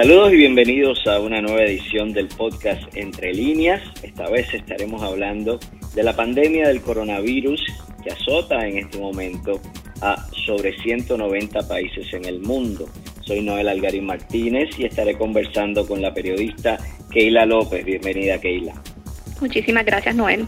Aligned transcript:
Saludos 0.00 0.32
y 0.32 0.36
bienvenidos 0.36 1.04
a 1.08 1.18
una 1.18 1.42
nueva 1.42 1.64
edición 1.64 2.12
del 2.12 2.28
podcast 2.28 2.84
Entre 2.94 3.34
líneas. 3.34 3.82
Esta 4.04 4.30
vez 4.30 4.54
estaremos 4.54 5.02
hablando 5.02 5.58
de 5.92 6.04
la 6.04 6.14
pandemia 6.14 6.68
del 6.68 6.80
coronavirus 6.82 7.60
que 8.04 8.12
azota 8.12 8.64
en 8.64 8.78
este 8.78 8.96
momento 8.96 9.60
a 10.00 10.24
sobre 10.46 10.78
190 10.78 11.66
países 11.66 12.14
en 12.14 12.26
el 12.26 12.38
mundo. 12.38 12.88
Soy 13.22 13.40
Noel 13.40 13.68
Algarín 13.68 14.06
Martínez 14.06 14.70
y 14.78 14.84
estaré 14.84 15.18
conversando 15.18 15.84
con 15.84 16.00
la 16.00 16.14
periodista 16.14 16.78
Keila 17.10 17.44
López. 17.44 17.84
Bienvenida, 17.84 18.40
Keila. 18.40 18.80
Muchísimas 19.40 19.84
gracias, 19.84 20.14
Noel. 20.14 20.46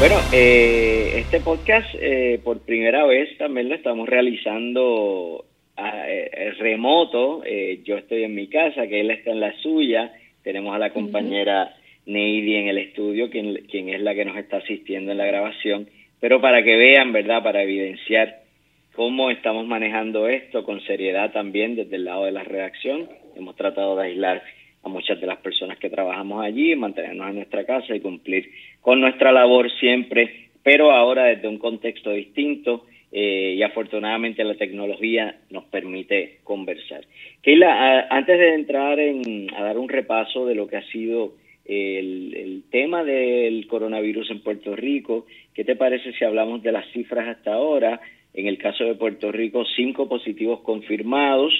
Bueno, 0.00 0.22
eh, 0.32 1.12
este 1.16 1.40
podcast 1.40 1.86
eh, 2.00 2.40
por 2.42 2.60
primera 2.60 3.04
vez 3.04 3.36
también 3.36 3.68
lo 3.68 3.74
estamos 3.74 4.08
realizando 4.08 5.44
a, 5.76 6.10
eh, 6.10 6.52
remoto. 6.58 7.42
yo 7.84 7.98
estoy 7.98 8.24
en 8.24 8.34
mi 8.34 8.48
casa, 8.48 8.86
que 8.86 9.00
él 9.00 9.10
está 9.10 9.30
en 9.30 9.40
la 9.40 9.52
suya. 9.60 10.10
Tenemos 10.42 10.74
a 10.74 10.78
la 10.78 10.94
compañera 10.94 11.74
Neidy 12.06 12.56
en 12.56 12.68
el 12.68 12.78
estudio, 12.78 13.28
quien, 13.28 13.56
quien 13.70 13.90
es 13.90 14.00
la 14.00 14.14
que 14.14 14.24
nos 14.24 14.38
está 14.38 14.56
asistiendo 14.56 15.12
en 15.12 15.18
la 15.18 15.26
grabación. 15.26 15.86
Pero 16.18 16.40
para 16.40 16.64
que 16.64 16.76
vean, 16.76 17.12
¿verdad? 17.12 17.42
Para 17.42 17.62
evidenciar 17.62 18.40
cómo 18.94 19.30
estamos 19.30 19.66
manejando 19.66 20.28
esto 20.28 20.64
con 20.64 20.80
seriedad 20.80 21.30
también 21.30 21.76
desde 21.76 21.96
el 21.96 22.06
lado 22.06 22.24
de 22.24 22.32
la 22.32 22.42
redacción. 22.42 23.06
Hemos 23.36 23.54
tratado 23.54 23.96
de 23.96 24.06
aislar 24.06 24.42
a 24.82 24.88
muchas 24.88 25.20
de 25.20 25.26
las 25.26 25.38
personas 25.38 25.78
que 25.78 25.90
trabajamos 25.90 26.44
allí, 26.44 26.74
mantenernos 26.74 27.28
en 27.28 27.36
nuestra 27.36 27.64
casa 27.64 27.94
y 27.94 28.00
cumplir 28.00 28.50
con 28.80 29.00
nuestra 29.00 29.32
labor 29.32 29.70
siempre, 29.78 30.48
pero 30.62 30.90
ahora 30.90 31.24
desde 31.24 31.48
un 31.48 31.58
contexto 31.58 32.12
distinto 32.12 32.86
eh, 33.12 33.54
y 33.56 33.62
afortunadamente 33.62 34.44
la 34.44 34.54
tecnología 34.54 35.36
nos 35.50 35.64
permite 35.64 36.38
conversar. 36.44 37.04
Keila, 37.42 38.06
antes 38.08 38.38
de 38.38 38.54
entrar 38.54 39.00
en, 39.00 39.52
a 39.54 39.64
dar 39.64 39.78
un 39.78 39.88
repaso 39.88 40.46
de 40.46 40.54
lo 40.54 40.68
que 40.68 40.76
ha 40.76 40.86
sido 40.90 41.34
el, 41.64 42.34
el, 42.36 42.62
tema 42.70 43.04
del 43.04 43.66
coronavirus 43.66 44.30
en 44.30 44.42
Puerto 44.42 44.76
Rico, 44.76 45.26
¿qué 45.54 45.64
te 45.64 45.76
parece 45.76 46.12
si 46.12 46.24
hablamos 46.24 46.62
de 46.62 46.72
las 46.72 46.86
cifras 46.92 47.28
hasta 47.28 47.54
ahora? 47.54 48.00
En 48.32 48.46
el 48.46 48.58
caso 48.58 48.84
de 48.84 48.94
Puerto 48.94 49.32
Rico, 49.32 49.64
cinco 49.76 50.08
positivos 50.08 50.60
confirmados, 50.60 51.52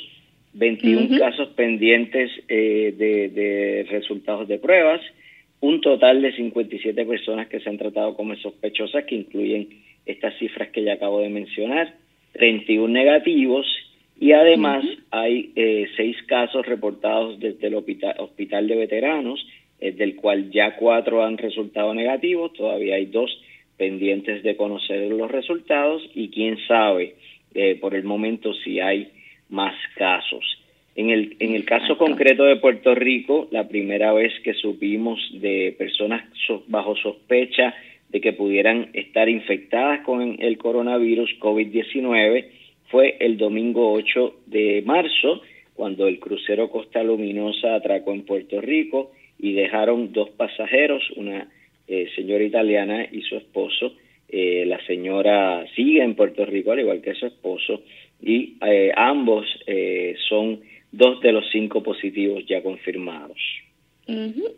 21 0.52 1.18
casos 1.18 1.48
pendientes 1.50 2.30
eh, 2.48 2.94
de, 2.96 3.86
resultados 3.88 4.48
de 4.48 4.58
pruebas, 4.58 5.00
un 5.60 5.80
total 5.80 6.22
de 6.22 6.34
57 6.34 7.04
personas 7.04 7.48
que 7.48 7.60
se 7.60 7.68
han 7.68 7.78
tratado 7.78 8.16
como 8.16 8.34
sospechosas, 8.36 9.04
que 9.04 9.14
incluyen 9.14 9.68
estas 10.06 10.36
cifras 10.38 10.70
que 10.70 10.82
ya 10.82 10.94
acabo 10.94 11.20
de 11.20 11.28
mencionar, 11.28 11.94
31 12.32 12.88
negativos 12.88 13.66
y 14.18 14.32
además 14.32 14.84
hay 15.10 15.52
eh, 15.56 15.86
seis 15.96 16.16
casos 16.26 16.66
reportados 16.66 17.38
desde 17.38 17.68
el 17.68 17.74
hospital, 17.74 18.66
de 18.66 18.76
veteranos, 18.76 19.46
eh, 19.80 19.92
del 19.92 20.16
cual 20.16 20.50
ya 20.50 20.76
cuatro 20.76 21.24
han 21.24 21.38
resultado 21.38 21.94
negativos, 21.94 22.52
todavía 22.54 22.96
hay 22.96 23.06
dos 23.06 23.30
pendientes 23.76 24.42
de 24.42 24.56
conocer 24.56 25.10
los 25.10 25.30
resultados 25.30 26.02
y 26.14 26.28
quién 26.28 26.58
sabe 26.66 27.14
por 27.80 27.96
el 27.96 28.04
momento 28.04 28.54
si 28.54 28.78
hay 28.78 29.10
más 29.50 29.74
casos. 29.96 30.44
En 30.96 31.10
el, 31.10 31.36
en 31.38 31.54
el 31.54 31.64
caso 31.64 31.96
concreto 31.96 32.44
de 32.44 32.56
Puerto 32.56 32.94
Rico, 32.94 33.48
la 33.50 33.68
primera 33.68 34.12
vez 34.12 34.32
que 34.42 34.54
supimos 34.54 35.20
de 35.34 35.74
personas 35.78 36.24
bajo 36.66 36.96
sospecha 36.96 37.74
de 38.08 38.20
que 38.20 38.32
pudieran 38.32 38.90
estar 38.92 39.28
infectadas 39.28 40.00
con 40.00 40.36
el 40.40 40.58
coronavirus 40.58 41.30
COVID-19 41.38 42.46
fue 42.90 43.16
el 43.20 43.36
domingo 43.36 43.92
8 43.92 44.34
de 44.46 44.82
marzo, 44.84 45.42
cuando 45.74 46.08
el 46.08 46.18
crucero 46.18 46.68
Costa 46.70 47.02
Luminosa 47.02 47.76
atracó 47.76 48.12
en 48.12 48.24
Puerto 48.24 48.60
Rico 48.60 49.12
y 49.38 49.52
dejaron 49.52 50.12
dos 50.12 50.30
pasajeros, 50.30 51.02
una 51.16 51.48
eh, 51.86 52.08
señora 52.16 52.44
italiana 52.44 53.06
y 53.10 53.22
su 53.22 53.36
esposo. 53.36 53.94
Eh, 54.28 54.64
la 54.66 54.84
señora 54.86 55.64
sigue 55.74 56.02
en 56.02 56.14
Puerto 56.14 56.44
Rico, 56.44 56.72
al 56.72 56.80
igual 56.80 57.00
que 57.00 57.14
su 57.14 57.26
esposo, 57.26 57.82
y 58.22 58.56
eh, 58.60 58.92
ambos 58.96 59.46
eh, 59.66 60.16
son 60.28 60.60
dos 60.92 61.20
de 61.20 61.32
los 61.32 61.44
cinco 61.50 61.82
positivos 61.82 62.44
ya 62.46 62.62
confirmados. 62.62 63.38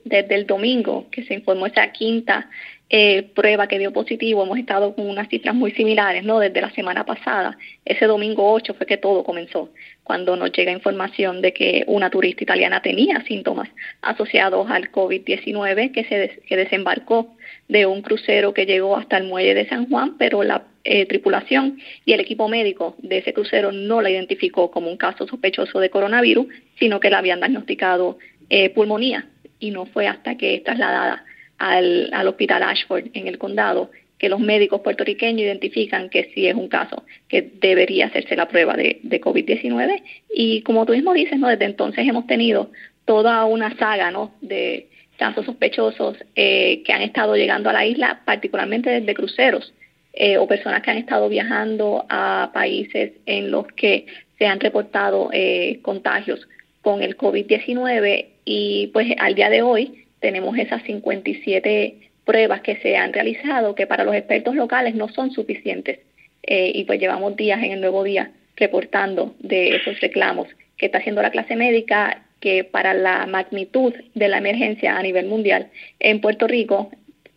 Desde 0.05 0.35
el 0.35 0.47
domingo 0.47 1.09
que 1.11 1.25
se 1.25 1.35
informó 1.35 1.67
esa 1.67 1.93
quinta 1.93 2.49
eh, 2.89 3.23
prueba 3.35 3.67
que 3.67 3.79
dio 3.79 3.93
positivo, 3.93 4.43
hemos 4.43 4.59
estado 4.59 4.95
con 4.95 5.07
unas 5.07 5.29
cifras 5.29 5.55
muy 5.55 5.73
similares, 5.73 6.25
¿no? 6.25 6.39
Desde 6.39 6.61
la 6.61 6.71
semana 6.71 7.05
pasada. 7.05 7.59
Ese 7.85 8.07
domingo 8.07 8.51
8 8.53 8.75
fue 8.75 8.87
que 8.87 8.97
todo 8.97 9.25
comenzó, 9.25 9.71
cuando 10.05 10.37
nos 10.37 10.53
llega 10.53 10.73
información 10.73 11.43
de 11.43 11.53
que 11.53 11.85
una 11.87 12.09
turista 12.09 12.45
italiana 12.45 12.81
tenía 12.81 13.23
síntomas 13.25 13.69
asociados 14.01 14.71
al 14.71 14.91
COVID-19 14.91 15.93
que 15.93 16.05
se 16.05 16.41
que 16.47 16.57
desembarcó 16.57 17.35
de 17.69 17.85
un 17.85 18.01
crucero 18.01 18.55
que 18.55 18.65
llegó 18.65 18.97
hasta 18.97 19.19
el 19.19 19.25
muelle 19.25 19.55
de 19.55 19.69
San 19.69 19.89
Juan, 19.89 20.17
pero 20.19 20.43
la 20.43 20.65
eh, 20.85 21.07
tripulación 21.07 21.79
y 22.05 22.13
el 22.13 22.21
equipo 22.21 22.49
médico 22.49 22.97
de 22.99 23.19
ese 23.19 23.33
crucero 23.33 23.73
no 23.73 24.01
la 24.03 24.11
identificó 24.11 24.71
como 24.71 24.91
un 24.91 24.97
caso 24.97 25.27
sospechoso 25.27 25.79
de 25.81 25.91
coronavirus, 25.91 26.47
sino 26.79 27.01
que 27.01 27.11
la 27.11 27.19
habían 27.19 27.41
diagnosticado 27.41 28.19
eh, 28.51 28.71
pulmonía 28.71 29.29
y 29.59 29.71
no 29.71 29.87
fue 29.87 30.09
hasta 30.09 30.37
que 30.37 30.57
es 30.57 30.65
trasladada 30.65 31.25
al, 31.59 32.11
al 32.13 32.29
hospital 32.29 32.63
Ashford 32.65 33.07
en 33.15 33.29
el 33.29 33.39
condado 33.39 33.91
que 34.19 34.29
los 34.29 34.41
médicos 34.41 34.81
puertorriqueños 34.83 35.43
identifican 35.43 36.09
que 36.09 36.31
sí 36.35 36.47
es 36.47 36.55
un 36.55 36.69
caso 36.69 37.05
que 37.29 37.43
debería 37.43 38.07
hacerse 38.07 38.37
la 38.37 38.49
prueba 38.49 38.77
de, 38.77 39.01
de 39.03 39.21
COVID-19 39.21 40.03
y 40.35 40.63
como 40.63 40.87
tú 40.87 40.93
mismo 40.93 41.13
dices, 41.13 41.39
¿no? 41.39 41.49
desde 41.49 41.65
entonces 41.65 42.07
hemos 42.07 42.27
tenido 42.27 42.71
toda 43.05 43.45
una 43.45 43.77
saga 43.77 44.11
¿no? 44.11 44.35
de 44.41 44.89
casos 45.17 45.47
sospechosos 45.47 46.17
eh, 46.35 46.83
que 46.85 46.93
han 46.93 47.03
estado 47.03 47.37
llegando 47.37 47.71
a 47.71 47.73
la 47.73 47.87
isla, 47.87 48.23
particularmente 48.25 48.91
desde 48.91 49.15
cruceros 49.15 49.73
eh, 50.13 50.37
o 50.37 50.47
personas 50.47 50.83
que 50.83 50.91
han 50.91 50.99
estado 50.99 51.29
viajando 51.29 52.05
a 52.09 52.51
países 52.53 53.13
en 53.27 53.51
los 53.51 53.67
que 53.69 54.07
se 54.39 54.47
han 54.47 54.61
reportado 54.61 55.31
eh, 55.33 55.79
contagios 55.83 56.47
con 56.83 57.03
el 57.03 57.17
COVID-19 57.17 58.27
y 58.45 58.89
pues 58.93 59.15
al 59.19 59.35
día 59.35 59.49
de 59.49 59.63
hoy 59.63 60.05
tenemos 60.21 60.59
esas 60.59 60.83
57 60.83 61.95
pruebas 62.25 62.61
que 62.61 62.77
se 62.77 62.97
han 62.97 63.13
realizado 63.13 63.75
que 63.75 63.87
para 63.87 64.05
los 64.05 64.15
expertos 64.15 64.55
locales 64.55 64.95
no 64.95 65.09
son 65.09 65.31
suficientes 65.31 66.01
eh, 66.43 66.73
y 66.75 66.85
pues 66.85 67.01
llevamos 67.01 67.37
días 67.37 67.63
en 67.63 67.73
el 67.73 67.81
nuevo 67.81 68.05
día 68.05 68.33
reportando 68.57 69.35
de 69.39 69.77
esos 69.77 69.99
reclamos 70.01 70.49
que 70.77 70.87
está 70.87 70.99
haciendo 70.99 71.23
la 71.23 71.31
clase 71.31 71.57
médica 71.57 72.23
que 72.41 72.65
para 72.65 72.93
la 72.93 73.27
magnitud 73.27 73.95
de 74.15 74.29
la 74.29 74.39
emergencia 74.39 74.99
a 74.99 75.03
nivel 75.03 75.27
mundial 75.27 75.69
en 76.01 76.21
Puerto 76.21 76.47
Rico 76.47 76.91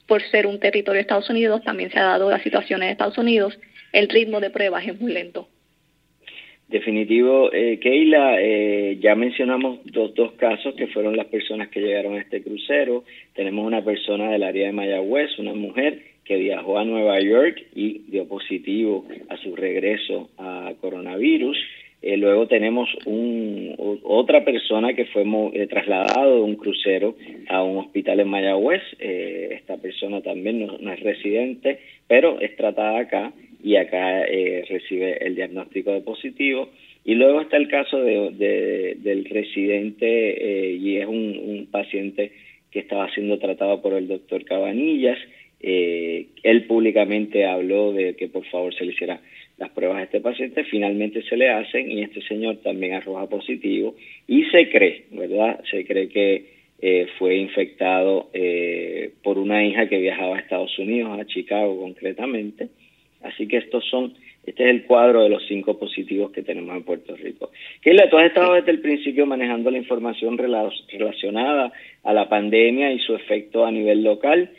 por 0.07 0.21
ser 0.23 0.47
un 0.47 0.59
territorio 0.59 0.97
de 0.97 1.01
Estados 1.01 1.29
Unidos, 1.29 1.63
también 1.63 1.91
se 1.91 1.99
ha 1.99 2.03
dado 2.03 2.29
la 2.29 2.41
situación 2.41 2.83
en 2.83 2.89
Estados 2.89 3.17
Unidos, 3.17 3.57
el 3.91 4.09
ritmo 4.09 4.39
de 4.39 4.49
pruebas 4.49 4.87
es 4.87 4.99
muy 4.99 5.13
lento. 5.13 5.47
Definitivo, 6.67 7.53
eh, 7.53 7.79
Keila, 7.79 8.41
eh, 8.41 8.97
ya 8.99 9.13
mencionamos 9.13 9.79
dos, 9.85 10.15
dos 10.15 10.31
casos 10.33 10.73
que 10.73 10.87
fueron 10.87 11.15
las 11.15 11.27
personas 11.27 11.69
que 11.69 11.79
llegaron 11.79 12.15
a 12.15 12.21
este 12.21 12.41
crucero. 12.41 13.03
Tenemos 13.35 13.67
una 13.67 13.85
persona 13.85 14.31
del 14.31 14.41
área 14.41 14.65
de 14.65 14.73
Mayagüez, 14.73 15.37
una 15.37 15.53
mujer 15.53 16.01
que 16.23 16.37
viajó 16.37 16.79
a 16.79 16.83
Nueva 16.83 17.19
York 17.19 17.63
y 17.75 17.99
dio 18.09 18.27
positivo 18.27 19.05
a 19.29 19.37
su 19.37 19.55
regreso 19.55 20.31
a 20.39 20.73
coronavirus. 20.81 21.55
Eh, 22.05 22.17
luego 22.17 22.45
tenemos 22.45 22.87
un, 23.07 23.73
otra 24.03 24.45
persona 24.45 24.93
que 24.93 25.05
fue 25.05 25.23
eh, 25.53 25.65
trasladado 25.65 26.35
de 26.35 26.41
un 26.41 26.55
crucero 26.55 27.15
a 27.49 27.63
un 27.63 27.79
hospital 27.79 28.19
en 28.19 28.27
Mayagüez. 28.27 28.83
Eh, 28.99 29.49
esta 29.53 29.77
persona 29.77 30.21
también 30.21 30.67
no, 30.67 30.93
es 30.93 30.99
residente, 30.99 31.79
pero 32.07 32.39
es 32.39 32.55
tratada 32.57 32.99
acá 32.99 33.33
y 33.63 33.77
acá 33.77 34.23
recibe 34.69 35.17
el 35.25 35.33
diagnóstico 35.33 35.93
de 35.93 36.01
positivo. 36.01 36.69
Y 37.03 37.15
luego 37.15 37.41
está 37.41 37.57
el 37.57 37.69
caso 37.69 37.99
de, 37.99 38.95
del 38.99 39.25
residente 39.25 40.75
y 40.75 40.97
es 40.97 41.07
un, 41.07 41.39
un, 41.43 41.65
paciente 41.71 42.33
que 42.69 42.81
estaba 42.81 43.11
siendo 43.15 43.39
tratado 43.39 43.81
por 43.81 43.93
el 43.93 44.07
doctor 44.07 44.45
Cabanillas. 44.45 45.17
él 45.59 46.65
públicamente 46.67 47.47
habló 47.47 47.93
de 47.93 48.15
que 48.15 48.27
por 48.27 48.45
favor 48.45 48.75
se 48.75 48.85
le 48.85 48.91
hiciera 48.91 49.19
las 49.57 49.69
pruebas 49.71 49.97
a 49.97 50.03
este 50.03 50.19
paciente 50.19 50.65
finalmente 50.65 51.23
se 51.23 51.37
le 51.37 51.49
hacen 51.49 51.89
y 51.89 52.01
este 52.01 52.21
señor 52.23 52.57
también 52.57 52.93
arroja 52.93 53.27
positivo 53.27 53.95
y 54.27 54.43
se 54.45 54.69
cree, 54.69 55.05
¿verdad? 55.11 55.63
Se 55.69 55.85
cree 55.85 56.09
que 56.09 56.55
eh, 56.81 57.07
fue 57.17 57.37
infectado 57.37 58.29
eh, 58.33 59.13
por 59.23 59.37
una 59.37 59.65
hija 59.65 59.87
que 59.87 59.97
viajaba 59.97 60.35
a 60.35 60.39
Estados 60.39 60.77
Unidos, 60.77 61.17
a 61.17 61.25
Chicago 61.25 61.79
concretamente. 61.79 62.69
Así 63.23 63.47
que 63.47 63.57
estos 63.57 63.83
son, 63.89 64.13
este 64.45 64.63
es 64.65 64.69
el 64.69 64.83
cuadro 64.83 65.23
de 65.23 65.29
los 65.29 65.43
cinco 65.47 65.79
positivos 65.79 66.31
que 66.31 66.43
tenemos 66.43 66.75
en 66.75 66.83
Puerto 66.83 67.15
Rico. 67.15 67.49
Keila, 67.81 68.09
tú 68.09 68.17
has 68.17 68.27
estado 68.27 68.53
desde 68.53 68.71
el 68.71 68.81
principio 68.81 69.25
manejando 69.25 69.71
la 69.71 69.77
información 69.77 70.37
relacionada 70.37 71.71
a 72.03 72.13
la 72.13 72.27
pandemia 72.27 72.91
y 72.91 72.99
su 72.99 73.15
efecto 73.15 73.65
a 73.65 73.71
nivel 73.71 74.03
local. 74.03 74.51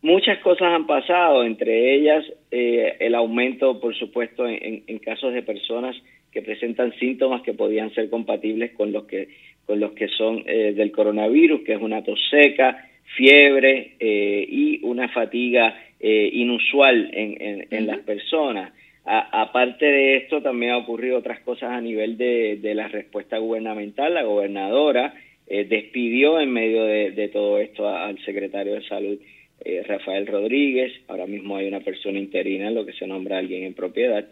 Muchas 0.00 0.38
cosas 0.38 0.72
han 0.72 0.86
pasado, 0.86 1.44
entre 1.44 1.96
ellas 1.96 2.24
eh, 2.50 2.96
el 2.98 3.14
aumento, 3.14 3.78
por 3.78 3.94
supuesto, 3.94 4.46
en, 4.48 4.98
casos 4.98 5.32
de 5.32 5.42
personas 5.42 5.96
que 6.32 6.42
presentan 6.42 6.92
síntomas 6.98 7.42
que 7.42 7.54
podían 7.54 7.94
ser 7.94 8.10
compatibles 8.10 8.72
con 8.72 8.92
los 8.92 9.04
que 9.04 9.28
con 9.66 9.78
los 9.78 9.92
que 9.92 10.08
son 10.08 10.42
eh, 10.46 10.72
del 10.74 10.90
coronavirus, 10.90 11.62
que 11.62 11.74
es 11.74 11.80
una 11.80 12.02
tos 12.02 12.18
seca, 12.28 12.88
fiebre 13.16 13.92
eh, 14.00 14.44
y 14.48 14.80
una 14.82 15.08
fatiga 15.08 15.76
inusual 16.02 17.10
en, 17.12 17.66
en, 17.70 17.86
las 17.86 17.98
personas. 17.98 18.72
aparte 19.04 19.84
de 19.84 20.16
esto, 20.16 20.40
también 20.40 20.72
ha 20.72 20.78
ocurrido 20.78 21.18
otras 21.18 21.40
cosas 21.40 21.72
a 21.72 21.80
nivel 21.82 22.16
de, 22.16 22.56
de 22.56 22.74
la 22.74 22.88
respuesta 22.88 23.36
gubernamental. 23.36 24.14
La 24.14 24.22
gobernadora 24.22 25.12
despidió 25.46 26.40
en 26.40 26.50
medio 26.50 26.84
de, 26.84 27.10
de 27.10 27.28
todo 27.28 27.58
esto 27.58 27.86
al 27.86 28.18
secretario 28.24 28.76
de 28.76 28.82
Salud 28.88 29.18
eh, 29.64 29.82
Rafael 29.86 30.26
Rodríguez, 30.26 30.92
ahora 31.08 31.26
mismo 31.26 31.56
hay 31.56 31.68
una 31.68 31.80
persona 31.80 32.18
interina 32.18 32.68
en 32.68 32.74
lo 32.74 32.86
que 32.86 32.92
se 32.92 33.06
nombra 33.06 33.38
alguien 33.38 33.64
en 33.64 33.74
propiedad. 33.74 34.26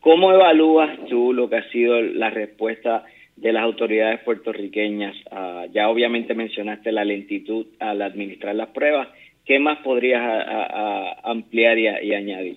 ¿Cómo 0.00 0.32
evalúas 0.32 0.98
tú 1.08 1.32
lo 1.32 1.48
que 1.48 1.56
ha 1.56 1.70
sido 1.70 2.00
la 2.00 2.30
respuesta 2.30 3.04
de 3.36 3.52
las 3.52 3.62
autoridades 3.62 4.20
puertorriqueñas? 4.20 5.16
ya 5.72 5.88
obviamente 5.88 6.34
mencionaste 6.34 6.90
la 6.92 7.04
lentitud 7.04 7.66
al 7.78 8.02
administrar 8.02 8.54
las 8.54 8.68
pruebas. 8.70 9.08
¿Qué 9.44 9.58
más 9.58 9.78
podrías 9.78 10.22
ampliar 11.22 11.78
y, 11.78 11.86
y, 11.86 12.14
añadir? 12.14 12.56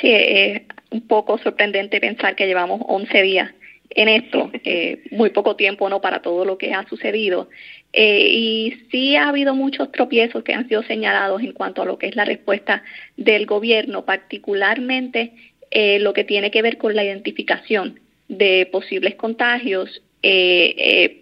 Sí, 0.00 0.08
es 0.10 0.62
un 0.90 1.06
poco 1.06 1.38
sorprendente 1.38 2.00
pensar 2.00 2.36
que 2.36 2.46
llevamos 2.46 2.80
11 2.86 3.22
días 3.22 3.54
en 3.90 4.08
esto, 4.08 4.50
eh, 4.64 5.02
muy 5.10 5.30
poco 5.30 5.56
tiempo 5.56 5.88
no 5.88 6.00
para 6.00 6.22
todo 6.22 6.44
lo 6.44 6.58
que 6.58 6.72
ha 6.72 6.86
sucedido. 6.88 7.48
Eh, 7.92 8.28
y 8.30 8.74
sí 8.90 9.16
ha 9.16 9.28
habido 9.28 9.54
muchos 9.54 9.90
tropiezos 9.90 10.44
que 10.44 10.52
han 10.52 10.68
sido 10.68 10.82
señalados 10.82 11.42
en 11.42 11.52
cuanto 11.52 11.82
a 11.82 11.86
lo 11.86 11.98
que 11.98 12.08
es 12.08 12.16
la 12.16 12.24
respuesta 12.24 12.82
del 13.16 13.46
gobierno, 13.46 14.04
particularmente 14.04 15.32
eh, 15.70 15.98
lo 15.98 16.12
que 16.12 16.24
tiene 16.24 16.50
que 16.50 16.62
ver 16.62 16.76
con 16.76 16.94
la 16.94 17.04
identificación 17.04 18.00
de 18.28 18.68
posibles 18.70 19.14
contagios. 19.14 20.02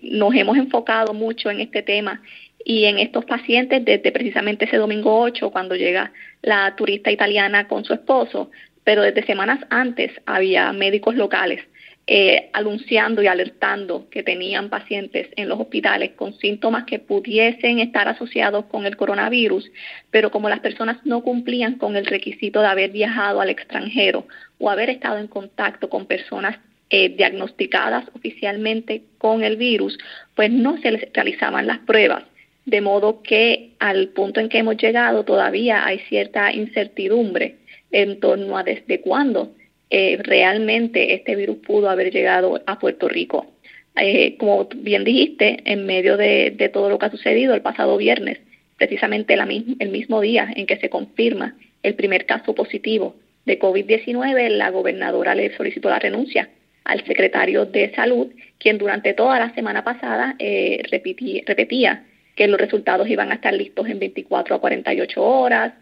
nos 0.02 0.34
hemos 0.34 0.56
enfocado 0.56 1.12
mucho 1.12 1.50
en 1.50 1.61
este 1.61 1.82
tema 1.82 2.22
y 2.64 2.87
en 2.87 2.99
estos 2.99 3.25
pacientes 3.26 3.84
desde 3.84 4.11
precisamente 4.11 4.64
ese 4.64 4.78
domingo 4.78 5.20
8, 5.20 5.50
cuando 5.50 5.76
llega 5.76 6.12
la 6.43 6.75
turista 6.76 7.11
italiana 7.11 7.69
con 7.69 7.84
su 7.84 7.93
esposo, 7.93 8.50
pero 8.84 9.02
desde 9.02 9.26
semanas 9.26 9.61
antes 9.70 10.11
había 10.26 10.72
médicos 10.72 11.14
locales 11.14 11.61
eh, 12.06 12.50
anunciando 12.52 13.22
y 13.22 13.28
alertando 13.28 14.10
que 14.10 14.22
tenían 14.22 14.68
pacientes 14.68 15.28
en 15.36 15.48
los 15.48 15.58
hospitales 15.58 16.10
con 16.10 16.34
síntomas 16.34 16.84
que 16.84 16.98
pudiesen 16.98 17.78
estar 17.78 18.08
asociados 18.08 18.66
con 18.66 18.84
el 18.84 18.98
coronavirus, 18.98 19.70
pero 20.10 20.30
como 20.30 20.50
las 20.50 20.60
personas 20.60 20.98
no 21.06 21.22
cumplían 21.22 21.78
con 21.78 21.96
el 21.96 22.04
requisito 22.04 22.60
de 22.60 22.66
haber 22.66 22.90
viajado 22.90 23.40
al 23.40 23.48
extranjero 23.48 24.26
o 24.58 24.68
haber 24.68 24.90
estado 24.90 25.16
en 25.16 25.28
contacto 25.28 25.88
con 25.88 26.04
personas 26.04 26.58
eh, 26.90 27.08
diagnosticadas 27.08 28.04
oficialmente 28.14 29.04
con 29.16 29.42
el 29.42 29.56
virus, 29.56 29.96
pues 30.34 30.50
no 30.50 30.76
se 30.82 30.90
les 30.90 31.10
realizaban 31.14 31.66
las 31.66 31.78
pruebas. 31.78 32.24
De 32.66 32.82
modo 32.82 33.22
que 33.22 33.70
al 33.78 34.08
punto 34.08 34.40
en 34.40 34.50
que 34.50 34.58
hemos 34.58 34.76
llegado 34.76 35.24
todavía 35.24 35.86
hay 35.86 36.00
cierta 36.00 36.52
incertidumbre 36.52 37.56
en 37.92 38.20
torno 38.20 38.58
a 38.58 38.62
desde 38.62 39.00
cuándo 39.00 39.54
eh, 39.96 40.19
realmente 40.20 41.14
este 41.14 41.37
virus 41.37 41.58
pudo 41.58 41.88
haber 41.88 42.12
llegado 42.12 42.61
a 42.67 42.81
Puerto 42.81 43.08
Rico. 43.08 43.46
Eh, 43.94 44.37
como 44.38 44.69
bien 44.75 45.05
dijiste, 45.05 45.58
en 45.67 45.87
medio 45.87 46.17
de, 46.17 46.69
todo 46.73 46.88
lo 46.88 46.99
que 46.99 47.06
ha 47.06 47.11
sucedido 47.12 47.55
el 47.55 47.62
pasado 47.62 47.96
viernes, 47.96 48.41
precisamente 48.76 49.35
el 49.35 49.91
mismo 49.91 50.20
día 50.20 50.49
en 50.56 50.67
que 50.67 50.79
se 50.79 50.91
confirma 50.91 51.55
el 51.85 51.94
primer 51.94 52.26
caso 52.26 52.56
positivo 52.56 53.14
de 53.44 53.56
COVID-19, 53.61 54.49
la 54.49 54.70
gobernadora 54.70 55.37
le 55.37 55.56
solicitó 55.56 55.91
la 55.91 56.00
renuncia 56.00 56.49
al 56.82 57.06
secretario 57.06 57.64
de 57.64 57.94
Salud, 57.94 58.32
quien 58.58 58.79
durante 58.79 59.14
toda 59.14 59.38
la 59.38 59.55
semana 59.55 59.85
pasada 59.85 60.35
eh, 60.40 60.82
repetía 60.90 62.02
que 62.35 62.49
los 62.49 62.58
resultados 62.58 63.08
iban 63.08 63.31
a 63.31 63.37
estar 63.37 63.55
listos 63.55 63.87
en 63.88 64.00
24 64.00 64.56
a 64.56 64.61
48 64.61 65.23
horas, 65.23 65.73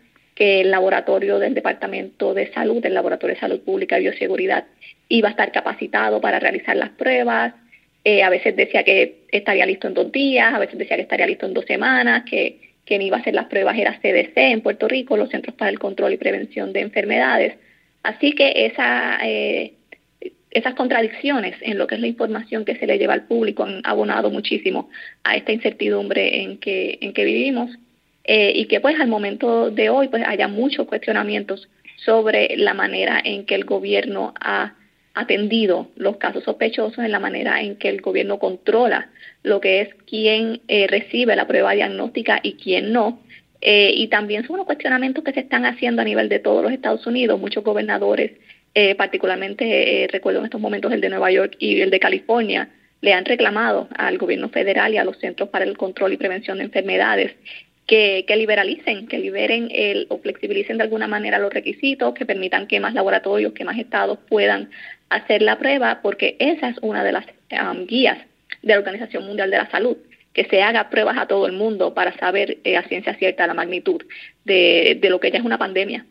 el 0.42 0.72
laboratorio 0.72 1.38
del 1.38 1.54
Departamento 1.54 2.34
de 2.34 2.52
Salud, 2.52 2.84
el 2.84 2.94
Laboratorio 2.94 3.34
de 3.36 3.40
Salud 3.40 3.60
Pública 3.60 3.96
y 3.96 4.02
Bioseguridad, 4.02 4.64
iba 5.08 5.28
a 5.28 5.30
estar 5.30 5.52
capacitado 5.52 6.20
para 6.20 6.40
realizar 6.40 6.74
las 6.74 6.90
pruebas. 6.90 7.54
Eh, 8.02 8.24
a 8.24 8.28
veces 8.28 8.56
decía 8.56 8.82
que 8.82 9.18
estaría 9.30 9.64
listo 9.66 9.86
en 9.86 9.94
dos 9.94 10.10
días, 10.10 10.52
a 10.52 10.58
veces 10.58 10.78
decía 10.78 10.96
que 10.96 11.02
estaría 11.02 11.28
listo 11.28 11.46
en 11.46 11.54
dos 11.54 11.64
semanas, 11.66 12.24
que 12.28 12.58
quien 12.84 13.02
iba 13.02 13.18
a 13.18 13.20
hacer 13.20 13.34
las 13.34 13.46
pruebas 13.46 13.78
era 13.78 14.00
CDC 14.00 14.36
en 14.36 14.62
Puerto 14.62 14.88
Rico, 14.88 15.16
los 15.16 15.30
Centros 15.30 15.54
para 15.54 15.70
el 15.70 15.78
Control 15.78 16.12
y 16.12 16.16
Prevención 16.16 16.72
de 16.72 16.80
Enfermedades. 16.80 17.54
Así 18.02 18.32
que 18.32 18.66
esa, 18.66 19.20
eh, 19.22 19.74
esas 20.50 20.74
contradicciones 20.74 21.54
en 21.60 21.78
lo 21.78 21.86
que 21.86 21.94
es 21.94 22.00
la 22.00 22.08
información 22.08 22.64
que 22.64 22.74
se 22.74 22.88
le 22.88 22.98
lleva 22.98 23.14
al 23.14 23.28
público 23.28 23.62
han 23.62 23.80
abonado 23.84 24.28
muchísimo 24.28 24.90
a 25.22 25.36
esta 25.36 25.52
incertidumbre 25.52 26.42
en 26.42 26.58
que, 26.58 26.98
en 27.00 27.12
que 27.12 27.24
vivimos 27.24 27.70
eh, 28.24 28.52
y 28.54 28.66
que 28.66 28.80
pues 28.80 28.98
al 29.00 29.08
momento 29.08 29.70
de 29.70 29.90
hoy 29.90 30.08
pues 30.08 30.22
haya 30.26 30.46
muchos 30.46 30.86
cuestionamientos 30.86 31.68
sobre 32.04 32.56
la 32.56 32.74
manera 32.74 33.20
en 33.22 33.46
que 33.46 33.54
el 33.54 33.64
gobierno 33.64 34.32
ha 34.40 34.74
atendido 35.14 35.88
los 35.96 36.16
casos 36.16 36.44
sospechosos, 36.44 36.98
en 36.98 37.12
la 37.12 37.18
manera 37.18 37.60
en 37.60 37.76
que 37.76 37.88
el 37.88 38.00
gobierno 38.00 38.38
controla 38.38 39.10
lo 39.42 39.60
que 39.60 39.82
es 39.82 39.88
quién 40.06 40.60
eh, 40.68 40.86
recibe 40.86 41.36
la 41.36 41.46
prueba 41.46 41.72
diagnóstica 41.72 42.40
y 42.42 42.54
quién 42.54 42.92
no. 42.92 43.20
Eh, 43.60 43.92
y 43.94 44.08
también 44.08 44.44
son 44.44 44.54
unos 44.54 44.66
cuestionamientos 44.66 45.22
que 45.22 45.32
se 45.32 45.40
están 45.40 45.66
haciendo 45.66 46.02
a 46.02 46.04
nivel 46.04 46.28
de 46.28 46.38
todos 46.38 46.62
los 46.62 46.72
Estados 46.72 47.06
Unidos. 47.06 47.38
Muchos 47.38 47.62
gobernadores, 47.62 48.32
particularmente 48.96 50.08
recuerdo 50.10 50.38
en 50.40 50.46
estos 50.46 50.60
momentos 50.60 50.90
el 50.92 51.02
de 51.02 51.10
Nueva 51.10 51.30
York 51.30 51.56
y 51.58 51.80
el 51.80 51.90
de 51.90 52.00
California, 52.00 52.70
le 53.02 53.12
han 53.12 53.24
reclamado 53.24 53.88
al 53.96 54.16
gobierno 54.16 54.48
federal 54.48 54.94
y 54.94 54.96
a 54.96 55.04
los 55.04 55.18
Centros 55.18 55.50
para 55.50 55.64
el 55.64 55.76
Control 55.76 56.12
y 56.12 56.16
Prevención 56.16 56.58
de 56.58 56.64
Enfermedades 56.64 57.34
que, 57.92 58.36
liberalicen, 58.36 59.06
que 59.06 59.18
liberen 59.18 59.68
el, 59.70 60.06
o 60.08 60.16
flexibilicen 60.16 60.78
de 60.78 60.84
alguna 60.84 61.08
manera 61.08 61.38
los 61.38 61.52
requisitos, 61.52 62.14
que 62.14 62.24
permitan 62.24 62.66
que 62.66 62.80
más 62.80 62.94
laboratorios, 62.94 63.52
que 63.52 63.66
más 63.66 63.78
estados 63.78 64.18
puedan 64.30 64.70
hacer 65.10 65.42
la 65.42 65.58
prueba, 65.58 66.00
porque 66.02 66.36
esa 66.38 66.70
es 66.70 66.78
una 66.80 67.04
de 67.04 67.12
las 67.12 67.26
um, 67.50 67.86
guías 67.86 68.16
de 68.62 68.72
la 68.72 68.78
Organización 68.78 69.26
Mundial 69.26 69.50
de 69.50 69.58
la 69.58 69.70
Salud, 69.70 69.98
que 70.32 70.44
se 70.44 70.62
haga 70.62 70.88
pruebas 70.88 71.18
a 71.18 71.26
todo 71.26 71.46
el 71.46 71.52
mundo 71.52 71.92
para 71.92 72.16
saber 72.16 72.56
eh, 72.64 72.78
a 72.78 72.82
ciencia 72.84 73.14
cierta 73.16 73.46
la 73.46 73.52
magnitud 73.52 74.00
de, 74.46 74.96
de 74.98 75.10
lo 75.10 75.20
que 75.20 75.30
ya 75.30 75.40
es 75.40 75.44
una 75.44 75.58
pandemia. 75.58 76.06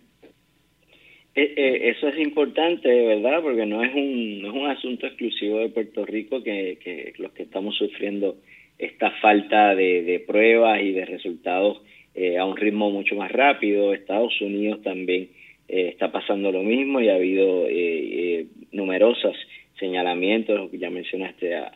Eh, 1.34 1.54
eh, 1.58 1.90
eso 1.98 2.10
es 2.10 2.20
importante, 2.20 2.90
¿verdad? 2.90 3.42
Porque 3.42 3.66
no 3.66 3.84
es 3.84 3.92
un, 3.96 4.44
no 4.44 4.50
es 4.50 4.54
un 4.54 4.68
asunto 4.68 5.08
exclusivo 5.08 5.58
de 5.58 5.70
Puerto 5.70 6.06
Rico 6.06 6.44
que, 6.44 6.78
que 6.84 7.14
los 7.18 7.32
que 7.32 7.42
estamos 7.42 7.76
sufriendo 7.76 8.38
esta 8.82 9.12
falta 9.22 9.76
de, 9.76 10.24
pruebas 10.26 10.82
y 10.82 10.92
de 10.92 11.06
resultados 11.06 11.82
eh, 12.16 12.38
a 12.38 12.46
un 12.46 12.58
ritmo 12.58 12.90
mucho 12.90 13.16
más 13.16 13.32
rápido. 13.32 13.94
Estados 13.94 14.42
Unidos 14.42 14.82
también 14.82 15.30
eh, 15.70 15.90
está 15.90 16.12
pasando 16.12 16.52
lo 16.52 16.64
mismo 16.64 17.00
y 17.00 17.10
ha 17.10 17.16
habido 17.16 17.68
eh, 17.70 18.48
numerosos 18.72 19.36
señalamientos, 19.80 20.70
ya 20.74 20.92
mencionaste 20.92 21.56
a, 21.56 21.72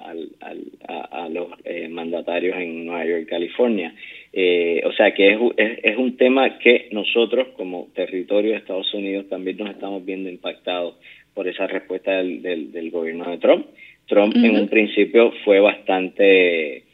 a, 0.87 1.27
los 1.29 1.47
mandatarios 1.89 2.55
en 2.55 2.85
Nueva 2.85 3.03
York, 3.03 3.27
California. 3.27 3.95
o 4.83 4.91
sea 4.91 5.11
que 5.15 5.33
es, 5.33 5.39
es, 5.81 5.97
un 5.97 6.15
tema 6.15 6.59
que 6.59 6.87
nosotros 6.91 7.47
como 7.57 7.87
territorio 7.95 8.51
de 8.51 8.57
Estados 8.57 8.93
Unidos 8.93 9.27
también 9.27 9.57
nos 9.57 9.71
estamos 9.71 10.05
viendo 10.05 10.29
impactados 10.29 10.97
por 11.33 11.47
esa 11.47 11.65
respuesta 11.65 12.11
del, 12.11 12.71
del, 12.71 12.91
gobierno 12.91 13.31
de 13.31 13.39
Trump. 13.39 13.65
Trump 14.07 14.35
en 14.35 14.55
un 14.55 14.67
principio 14.67 15.33
fue 15.43 15.59
bastante 15.59 16.84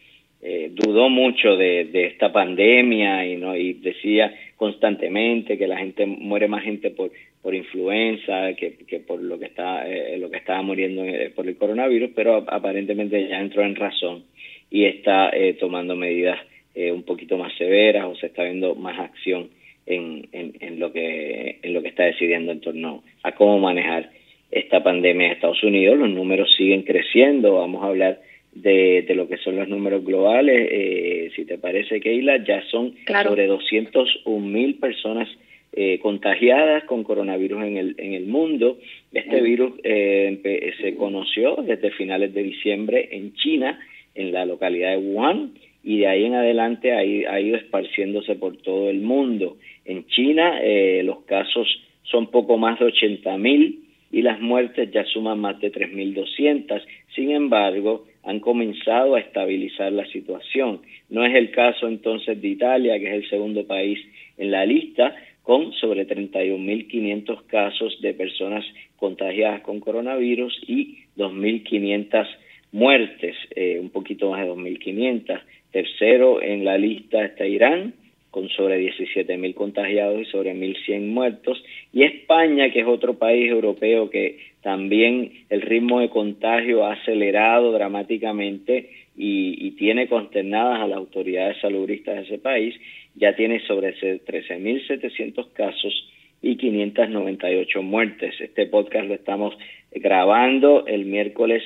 eh, 0.43 0.71
dudó 0.73 1.09
mucho 1.09 1.55
de, 1.55 1.87
esta 1.93 2.31
pandemia 2.31 3.27
y 3.27 3.37
no 3.37 3.55
y 3.55 3.73
decía 3.73 4.33
constantemente 4.55 5.55
que 5.55 5.67
la 5.67 5.77
gente 5.77 6.05
muere 6.05 6.47
más 6.47 6.63
gente 6.63 6.89
por 6.89 7.11
por 7.43 7.53
influenza 7.53 8.53
que, 8.53 9.01
por 9.05 9.21
lo 9.21 9.37
que 9.37 9.45
está 9.45 9.87
eh, 9.87 10.17
lo 10.17 10.31
que 10.31 10.37
estaba 10.37 10.61
muriendo 10.63 11.03
eh, 11.05 11.31
por 11.35 11.47
el 11.47 11.57
coronavirus 11.57 12.11
pero 12.15 12.43
aparentemente 12.47 13.27
ya 13.27 13.39
entró 13.39 13.63
en 13.63 13.75
razón 13.75 14.23
y 14.71 14.85
está 14.85 15.31
tomando 15.59 15.95
medidas 15.95 16.39
un 16.75 17.03
poquito 17.03 17.37
más 17.37 17.53
severas 17.57 18.05
o 18.05 18.15
se 18.15 18.27
está 18.27 18.43
viendo 18.43 18.73
más 18.73 18.97
acción 18.97 19.49
en, 19.85 20.27
en, 20.31 20.53
en 20.59 20.79
lo 20.79 20.93
que 20.93 21.59
en 21.61 21.73
lo 21.73 21.81
que 21.81 21.89
está 21.89 22.05
decidiendo 22.05 22.51
en 22.51 22.61
torno 22.61 23.03
a 23.23 23.33
cómo 23.33 23.59
manejar 23.59 24.09
esta 24.49 24.83
pandemia 24.83 25.27
en 25.27 25.33
Estados 25.33 25.63
Unidos. 25.63 25.97
Los 25.97 26.09
números 26.09 26.53
siguen 26.57 26.83
creciendo. 26.83 27.55
Vamos 27.55 27.83
a 27.83 27.87
hablar 27.87 28.21
de, 28.53 29.03
de 29.07 29.15
lo 29.15 29.27
que 29.27 29.37
son 29.37 29.55
los 29.55 29.67
números 29.67 30.03
globales. 30.03 30.67
Eh, 30.71 31.31
si 31.35 31.45
te 31.45 31.57
parece, 31.57 31.99
Keila, 31.99 32.43
ya 32.43 32.61
son 32.69 32.95
sobre 33.23 33.47
201 33.47 34.45
mil 34.45 34.75
personas 34.75 35.29
eh, 35.73 35.99
contagiadas 35.99 36.83
con 36.83 37.03
coronavirus 37.03 37.63
en 37.63 37.77
el, 37.77 37.95
en 37.97 38.13
el 38.13 38.25
mundo. 38.25 38.77
Este 39.13 39.41
virus 39.41 39.73
eh, 39.83 40.73
se 40.81 40.95
conoció 40.95 41.57
desde 41.65 41.91
finales 41.91 42.33
de 42.33 42.43
diciembre 42.43 43.09
en 43.11 43.33
China, 43.35 43.79
en 44.15 44.33
la 44.33 44.45
localidad 44.45 44.91
de 44.91 44.97
Wuhan, 44.97 45.53
y 45.83 45.99
de 45.99 46.07
ahí 46.07 46.25
en 46.25 46.35
adelante 46.35 46.91
ha, 46.91 46.99
ha 46.99 47.39
ido 47.39 47.55
esparciéndose 47.55 48.35
por 48.35 48.57
todo 48.57 48.89
el 48.89 48.99
mundo. 48.99 49.57
En 49.85 50.05
China 50.07 50.59
los 51.03 51.23
casos 51.23 51.67
son 52.03 52.27
poco 52.27 52.57
más 52.57 52.77
de 52.79 52.85
80 52.85 53.37
mil 53.37 53.79
y 54.11 54.21
las 54.21 54.39
muertes 54.41 54.91
ya 54.91 55.05
suman 55.05 55.39
más 55.39 55.59
de 55.59 55.71
3.200. 55.71 56.83
Sin 57.15 57.31
embargo, 57.31 58.05
han 58.23 58.39
comenzado 58.39 59.15
a 59.15 59.19
estabilizar 59.19 59.91
la 59.91 60.05
situación. 60.07 60.81
No 61.09 61.25
es 61.25 61.35
el 61.35 61.51
caso 61.51 61.87
entonces 61.87 62.41
de 62.41 62.47
Italia, 62.47 62.99
que 62.99 63.07
es 63.07 63.23
el 63.23 63.29
segundo 63.29 63.65
país 63.65 63.99
en 64.37 64.51
la 64.51 64.65
lista, 64.65 65.15
con 65.43 65.73
sobre 65.73 66.07
31.500 66.07 67.45
casos 67.47 67.99
de 68.01 68.13
personas 68.13 68.63
contagiadas 68.97 69.61
con 69.61 69.79
coronavirus 69.79 70.61
y 70.67 71.05
2.500 71.17 72.27
muertes, 72.71 73.35
eh, 73.55 73.79
un 73.79 73.89
poquito 73.89 74.31
más 74.31 74.45
de 74.45 74.51
2.500. 74.51 75.41
Tercero 75.71 76.41
en 76.41 76.63
la 76.63 76.77
lista 76.77 77.23
está 77.23 77.45
Irán, 77.45 77.93
con 78.31 78.49
sobre 78.49 78.79
17.000 78.79 79.53
contagiados 79.53 80.21
y 80.21 80.25
sobre 80.25 80.55
1.100 80.55 81.07
muertos, 81.07 81.63
y 81.93 82.03
España, 82.03 82.71
que 82.71 82.79
es 82.79 82.87
otro 82.87 83.15
país 83.15 83.51
europeo 83.51 84.09
que 84.09 84.39
también 84.61 85.31
el 85.49 85.61
ritmo 85.61 85.99
de 85.99 86.09
contagio 86.09 86.85
ha 86.85 86.93
acelerado 86.93 87.71
dramáticamente 87.73 88.89
y, 89.17 89.71
tiene 89.71 90.07
consternadas 90.07 90.81
a 90.81 90.87
las 90.87 90.97
autoridades 90.97 91.57
salubristas 91.59 92.15
de 92.15 92.21
ese 92.21 92.37
país, 92.37 92.75
ya 93.15 93.35
tiene 93.35 93.59
sobre 93.61 93.95
13.700 93.95 95.53
casos 95.53 96.07
y 96.41 96.55
598 96.55 97.81
muertes. 97.81 98.39
Este 98.39 98.67
podcast 98.67 99.07
lo 99.07 99.15
estamos 99.15 99.57
grabando 99.91 100.85
el 100.85 101.05
miércoles 101.05 101.63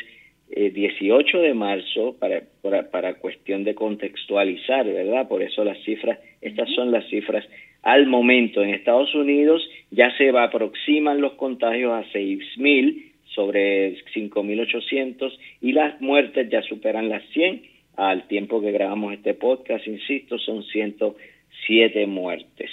18 0.48 1.38
eh, 1.38 1.42
de 1.42 1.54
marzo 1.54 2.16
para, 2.20 2.44
para, 2.90 3.16
cuestión 3.16 3.64
de 3.64 3.76
contextualizar, 3.76 4.86
¿verdad? 4.86 5.28
Por 5.28 5.42
eso 5.42 5.64
las 5.64 5.78
cifras, 5.84 6.20
estas 6.48 6.70
son 6.76 6.92
las 6.92 7.08
cifras 7.10 7.46
al 7.82 8.08
momento. 8.08 8.62
En 8.62 8.70
Estados 8.70 9.14
Unidos 9.16 9.68
ya 9.92 10.16
se 10.18 10.30
aproximan 10.30 11.22
los 11.22 11.34
contagios 11.34 11.94
a 11.94 12.04
6.000 12.12 13.12
sobre 13.34 13.96
5.800 14.14 15.38
y 15.62 15.74
las 15.74 16.00
muertes 16.02 16.50
ya 16.50 16.62
superan 16.62 17.10
las 17.10 17.24
100 17.34 17.64
al 17.98 18.28
tiempo 18.28 18.62
que 18.62 18.72
grabamos 18.72 19.14
este 19.14 19.34
podcast, 19.34 19.88
insisto, 19.88 20.38
son 20.38 20.64
107 20.64 22.08
muertes. 22.08 22.70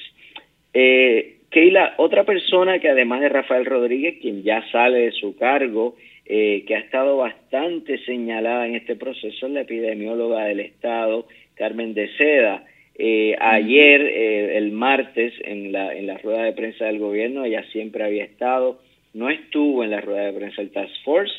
Eh, 0.74 1.36
Keila, 1.50 1.94
otra 1.98 2.24
persona 2.24 2.78
que 2.78 2.88
además 2.88 3.20
de 3.20 3.28
Rafael 3.28 3.66
Rodríguez, 3.66 4.18
quien 4.20 4.42
ya 4.42 4.64
sale 4.72 5.00
de 5.00 5.12
su 5.12 5.36
cargo, 5.36 5.96
eh, 6.24 6.64
que 6.66 6.76
ha 6.76 6.78
estado 6.78 7.18
bastante 7.18 7.98
señalada 8.04 8.66
en 8.66 8.76
este 8.76 8.96
proceso 8.96 9.46
es 9.46 9.52
la 9.52 9.60
epidemióloga 9.60 10.44
del 10.44 10.60
Estado, 10.60 11.26
Carmen 11.54 11.94
de 11.94 12.08
Seda. 12.16 12.64
Eh, 12.98 13.36
ayer, 13.40 14.00
eh, 14.02 14.56
el 14.58 14.72
martes, 14.72 15.32
en 15.44 15.72
la, 15.72 15.94
en 15.94 16.06
la 16.06 16.18
rueda 16.18 16.44
de 16.44 16.52
prensa 16.52 16.86
del 16.86 16.98
gobierno, 16.98 17.44
ella 17.44 17.64
siempre 17.72 18.04
había 18.04 18.24
estado, 18.24 18.80
no 19.14 19.30
estuvo 19.30 19.84
en 19.84 19.90
la 19.90 20.00
rueda 20.00 20.26
de 20.26 20.32
prensa 20.32 20.62
del 20.62 20.70
Task 20.70 20.92
Force. 21.04 21.32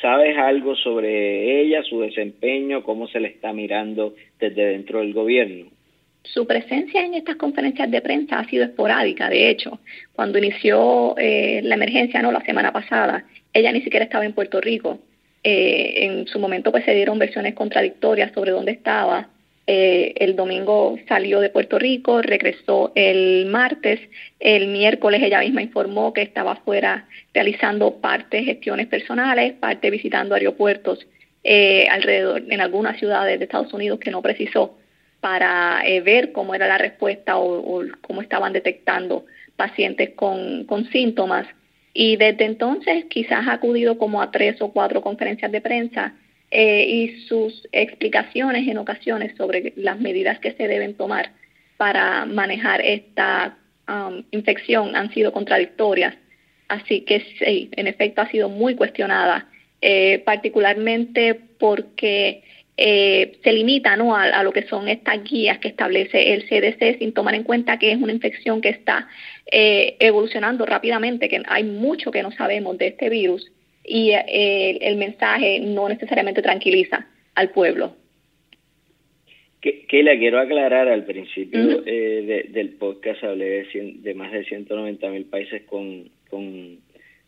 ¿Sabes 0.00 0.36
algo 0.38 0.76
sobre 0.76 1.60
ella, 1.60 1.82
su 1.82 2.00
desempeño, 2.00 2.84
cómo 2.84 3.08
se 3.08 3.18
le 3.18 3.28
está 3.28 3.52
mirando 3.52 4.14
desde 4.38 4.66
dentro 4.66 5.00
del 5.00 5.12
gobierno? 5.12 5.66
Su 6.22 6.46
presencia 6.46 7.04
en 7.04 7.14
estas 7.14 7.34
conferencias 7.34 7.90
de 7.90 8.00
prensa 8.00 8.38
ha 8.38 8.48
sido 8.48 8.64
esporádica, 8.64 9.28
de 9.28 9.50
hecho, 9.50 9.80
cuando 10.12 10.38
inició 10.38 11.16
la 11.16 11.74
emergencia, 11.74 12.22
no, 12.22 12.30
la 12.30 12.44
semana 12.44 12.70
pasada, 12.72 13.24
ella 13.52 13.72
ni 13.72 13.80
siquiera 13.82 14.04
estaba 14.04 14.24
en 14.24 14.34
Puerto 14.34 14.60
Rico. 14.60 15.00
Eh, 15.44 16.04
en 16.04 16.26
su 16.26 16.38
momento 16.38 16.72
pues 16.72 16.84
se 16.84 16.94
dieron 16.94 17.18
versiones 17.18 17.54
contradictorias 17.54 18.32
sobre 18.32 18.50
dónde 18.50 18.72
estaba. 18.72 19.28
Eh, 19.70 20.14
el 20.24 20.34
domingo 20.34 20.98
salió 21.08 21.40
de 21.40 21.50
Puerto 21.50 21.78
Rico, 21.78 22.22
regresó 22.22 22.90
el 22.94 23.44
martes, 23.44 24.00
el 24.40 24.68
miércoles 24.68 25.22
ella 25.22 25.40
misma 25.40 25.60
informó 25.60 26.14
que 26.14 26.22
estaba 26.22 26.56
fuera 26.56 27.06
realizando 27.34 27.96
parte 28.00 28.44
gestiones 28.44 28.86
personales, 28.86 29.52
parte 29.60 29.90
visitando 29.90 30.34
aeropuertos 30.34 31.06
eh, 31.44 31.86
alrededor 31.90 32.44
en 32.48 32.62
algunas 32.62 32.98
ciudades 32.98 33.38
de 33.38 33.44
Estados 33.44 33.70
Unidos 33.74 33.98
que 34.00 34.10
no 34.10 34.22
precisó 34.22 34.78
para 35.20 35.82
ver 36.02 36.32
cómo 36.32 36.54
era 36.54 36.66
la 36.66 36.78
respuesta 36.78 37.36
o, 37.36 37.58
o, 37.58 37.84
cómo 38.00 38.22
estaban 38.22 38.54
detectando 38.54 39.26
pacientes 39.56 40.14
con, 40.16 40.64
con 40.64 40.86
síntomas. 40.86 41.46
Y 41.92 42.16
desde 42.16 42.46
entonces 42.46 43.04
quizás 43.10 43.46
ha 43.46 43.52
acudido 43.52 43.98
como 43.98 44.22
a 44.22 44.30
tres 44.30 44.62
o 44.62 44.72
cuatro 44.72 45.02
conferencias 45.02 45.52
de 45.52 45.60
prensa 45.60 46.14
eh, 46.50 46.84
y 46.88 47.20
sus 47.26 47.66
explicaciones 47.72 48.66
en 48.68 48.78
ocasiones 48.78 49.36
sobre 49.36 49.72
las 49.76 50.00
medidas 50.00 50.38
que 50.38 50.52
se 50.52 50.66
deben 50.66 50.94
tomar 50.94 51.32
para 51.76 52.24
manejar 52.24 52.80
esta 52.80 53.58
um, 53.88 54.22
infección 54.30 54.96
han 54.96 55.12
sido 55.12 55.32
contradictorias. 55.32 56.14
Así 56.68 57.02
que 57.02 57.20
sí, 57.38 57.70
en 57.76 57.86
efecto 57.86 58.22
ha 58.22 58.30
sido 58.30 58.48
muy 58.48 58.74
cuestionada, 58.74 59.48
eh, 59.80 60.22
particularmente 60.24 61.38
porque 61.58 62.42
eh, 62.80 63.38
se 63.42 63.52
limita 63.52 63.96
¿no? 63.96 64.14
a, 64.14 64.42
lo 64.44 64.52
que 64.52 64.68
son 64.68 64.88
estas 64.88 65.24
guías 65.24 65.58
que 65.58 65.68
establece 65.68 66.32
el 66.32 66.48
CDC 66.48 66.98
sin 66.98 67.12
tomar 67.12 67.34
en 67.34 67.42
cuenta 67.42 67.78
que 67.78 67.90
es 67.90 67.98
una 67.98 68.12
infección 68.12 68.60
que 68.60 68.68
está 68.68 69.08
eh, 69.50 69.96
evolucionando 69.98 70.64
rápidamente, 70.64 71.28
que 71.28 71.42
hay 71.46 71.64
mucho 71.64 72.10
que 72.10 72.22
no 72.22 72.30
sabemos 72.30 72.78
de 72.78 72.86
este 72.86 73.08
virus 73.08 73.50
y 73.88 74.10
eh, 74.10 74.78
el 74.82 74.96
mensaje 74.96 75.60
no 75.60 75.88
necesariamente 75.88 76.42
tranquiliza 76.42 77.06
al 77.34 77.50
pueblo. 77.50 77.96
Que, 79.60 79.86
que 79.86 80.02
la 80.04 80.16
quiero 80.16 80.38
aclarar 80.38 80.88
al 80.88 81.04
principio 81.04 81.82
del 81.82 82.76
podcast, 82.78 83.24
hablé 83.24 83.64
de, 83.64 83.94
de 84.02 84.14
más 84.14 84.30
de 84.30 84.44
190 84.44 85.08
mil 85.10 85.24
países 85.24 85.62
con, 85.62 86.08
con, 86.30 86.78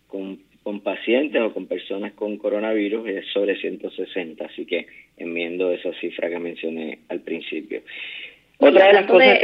con 0.06 0.38
con 0.62 0.80
pacientes 0.80 1.40
o 1.40 1.52
con 1.52 1.66
personas 1.66 2.12
con 2.12 2.36
coronavirus 2.36 3.08
es 3.08 3.26
sobre 3.32 3.58
160, 3.58 4.44
así 4.44 4.66
que 4.66 4.86
enmiendo 5.16 5.72
esa 5.72 5.92
cifra 5.94 6.28
que 6.28 6.38
mencioné 6.38 6.98
al 7.08 7.20
principio. 7.20 7.82
Otra 8.58 8.88
de 8.88 8.92
las 8.92 9.06
cosas 9.06 9.38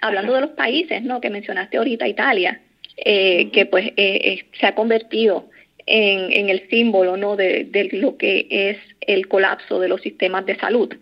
Hablando 0.00 0.34
de 0.34 0.42
los 0.42 0.50
países, 0.50 1.02
¿no? 1.02 1.20
Que 1.20 1.28
mencionaste 1.28 1.76
ahorita, 1.76 2.06
Italia, 2.06 2.60
eh, 2.96 3.50
que 3.50 3.66
pues 3.66 3.88
eh, 3.88 3.92
eh, 3.96 4.44
se 4.52 4.66
ha 4.66 4.74
convertido 4.76 5.50
en, 5.88 6.32
en 6.32 6.48
el 6.48 6.68
símbolo, 6.68 7.16
¿no? 7.16 7.36
De, 7.36 7.64
de, 7.64 7.88
lo 7.92 8.16
que 8.16 8.46
es 8.50 8.78
el 9.00 9.28
colapso 9.28 9.80
de 9.80 9.88
los 9.88 10.00
sistemas 10.02 10.46
de 10.46 10.56
salud. 10.56 10.94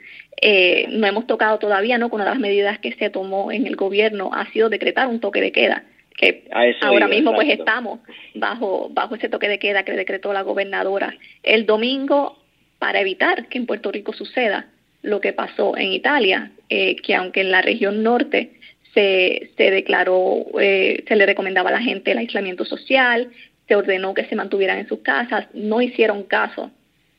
no 0.91 1.07
hemos 1.07 1.27
tocado 1.27 1.59
todavía, 1.59 1.99
¿no? 1.99 2.09
Con 2.09 2.21
una 2.21 2.31
de 2.31 2.37
las 2.37 2.41
medidas 2.41 2.79
que 2.79 2.93
se 2.93 3.11
tomó 3.11 3.51
en 3.53 3.67
el 3.67 3.77
gobierno 3.77 4.31
ha 4.33 4.51
sido 4.53 4.69
decretar 4.69 5.09
un 5.09 5.21
toque 5.21 5.41
de 5.41 5.53
queda 5.53 5.85
que 6.17 6.49
ahora 6.81 7.09
mismo 7.09 7.35
pues 7.35 7.47
estamos 7.51 8.01
bajo 8.35 8.89
bajo 8.91 9.17
ese 9.17 9.29
toque 9.29 9.49
de 9.49 9.59
queda 9.59 9.83
que 9.83 9.93
decretó 9.93 10.33
la 10.33 10.41
gobernadora 10.41 11.15
el 11.43 11.67
domingo 11.67 12.39
para 12.79 13.01
evitar 13.01 13.49
que 13.49 13.59
en 13.59 13.67
Puerto 13.67 13.93
Rico 13.93 14.13
suceda 14.13 14.67
lo 15.03 15.21
que 15.21 15.33
pasó 15.33 15.77
en 15.77 15.93
Italia, 15.93 16.51
eh, 16.69 16.97
que 16.97 17.15
aunque 17.15 17.41
en 17.41 17.51
la 17.51 17.63
región 17.63 18.03
norte 18.03 18.51
se, 18.93 19.51
se 19.57 19.71
declaró, 19.71 20.45
eh, 20.61 21.05
se 21.07 21.17
le 21.17 21.27
recomendaba 21.27 21.71
a 21.71 21.75
la 21.75 21.81
gente 21.81 22.11
el 22.11 22.19
aislamiento 22.19 22.65
social, 22.65 23.31
se 23.67 23.75
ordenó 23.75 24.15
que 24.15 24.27
se 24.27 24.37
mantuvieran 24.37 24.79
en 24.79 24.89
sus 24.89 25.01
casas, 25.01 25.47
no 25.55 25.81
hicieron 25.81 26.23
caso 26.25 26.71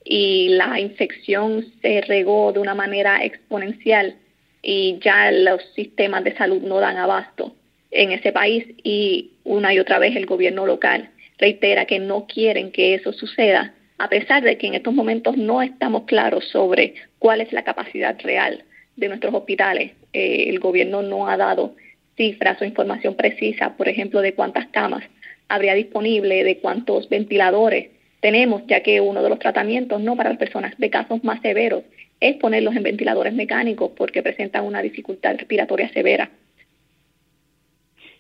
y 0.04 0.50
la 0.50 0.80
infección 0.80 1.66
se 1.82 2.02
regó 2.02 2.54
de 2.54 2.60
una 2.60 2.76
manera 2.76 3.24
exponencial 3.24 4.16
y 4.62 5.00
ya 5.02 5.32
los 5.32 5.62
sistemas 5.76 6.24
de 6.24 6.36
salud 6.36 6.62
no 6.62 6.80
dan 6.80 6.98
abasto 6.98 7.54
en 7.92 8.12
ese 8.12 8.32
país 8.32 8.66
y 8.84 9.32
una 9.44 9.74
y 9.74 9.80
otra 9.80 10.00
vez 10.00 10.16
el 10.16 10.26
gobierno 10.26 10.66
local 10.66 11.10
reitera 11.38 11.86
que 11.86 12.00
no 12.00 12.26
quieren 12.26 12.72
que 12.72 12.96
eso 12.96 13.14
suceda, 13.14 13.74
a 13.98 14.10
pesar 14.10 14.44
de 14.44 14.58
que 14.58 14.68
en 14.68 14.76
estos 14.76 14.94
momentos 14.94 15.38
no 15.38 15.62
estamos 15.62 16.04
claros 16.04 16.46
sobre 16.46 16.96
cuál 17.20 17.42
es 17.42 17.52
la 17.52 17.64
capacidad 17.64 18.20
real 18.22 18.64
de 18.96 19.08
nuestros 19.08 19.34
hospitales. 19.34 19.92
Eh, 20.14 20.46
el 20.50 20.60
gobierno 20.60 21.02
no 21.02 21.28
ha 21.28 21.38
dado 21.38 21.76
cifras 22.16 22.60
o 22.62 22.66
información 22.66 23.16
precisa, 23.16 23.76
por 23.78 23.88
ejemplo, 23.88 24.22
de 24.22 24.34
cuántas 24.34 24.68
camas 24.68 25.04
habría 25.50 25.74
disponible, 25.74 26.44
de 26.44 26.58
cuántos 26.58 27.10
ventiladores 27.10 27.90
tenemos, 28.20 28.64
ya 28.68 28.82
que 28.82 29.00
uno 29.02 29.24
de 29.24 29.30
los 29.30 29.40
tratamientos 29.40 30.02
no 30.02 30.16
para 30.16 30.30
las 30.30 30.40
personas 30.40 30.78
de 30.78 30.90
casos 30.90 31.24
más 31.24 31.42
severos 31.42 31.84
es 32.20 32.36
ponerlos 32.38 32.76
en 32.76 32.84
ventiladores 32.84 33.34
mecánicos 33.34 33.92
porque 33.96 34.24
presentan 34.24 34.66
una 34.66 34.82
dificultad 34.82 35.38
respiratoria 35.38 35.90
severa. 35.90 36.30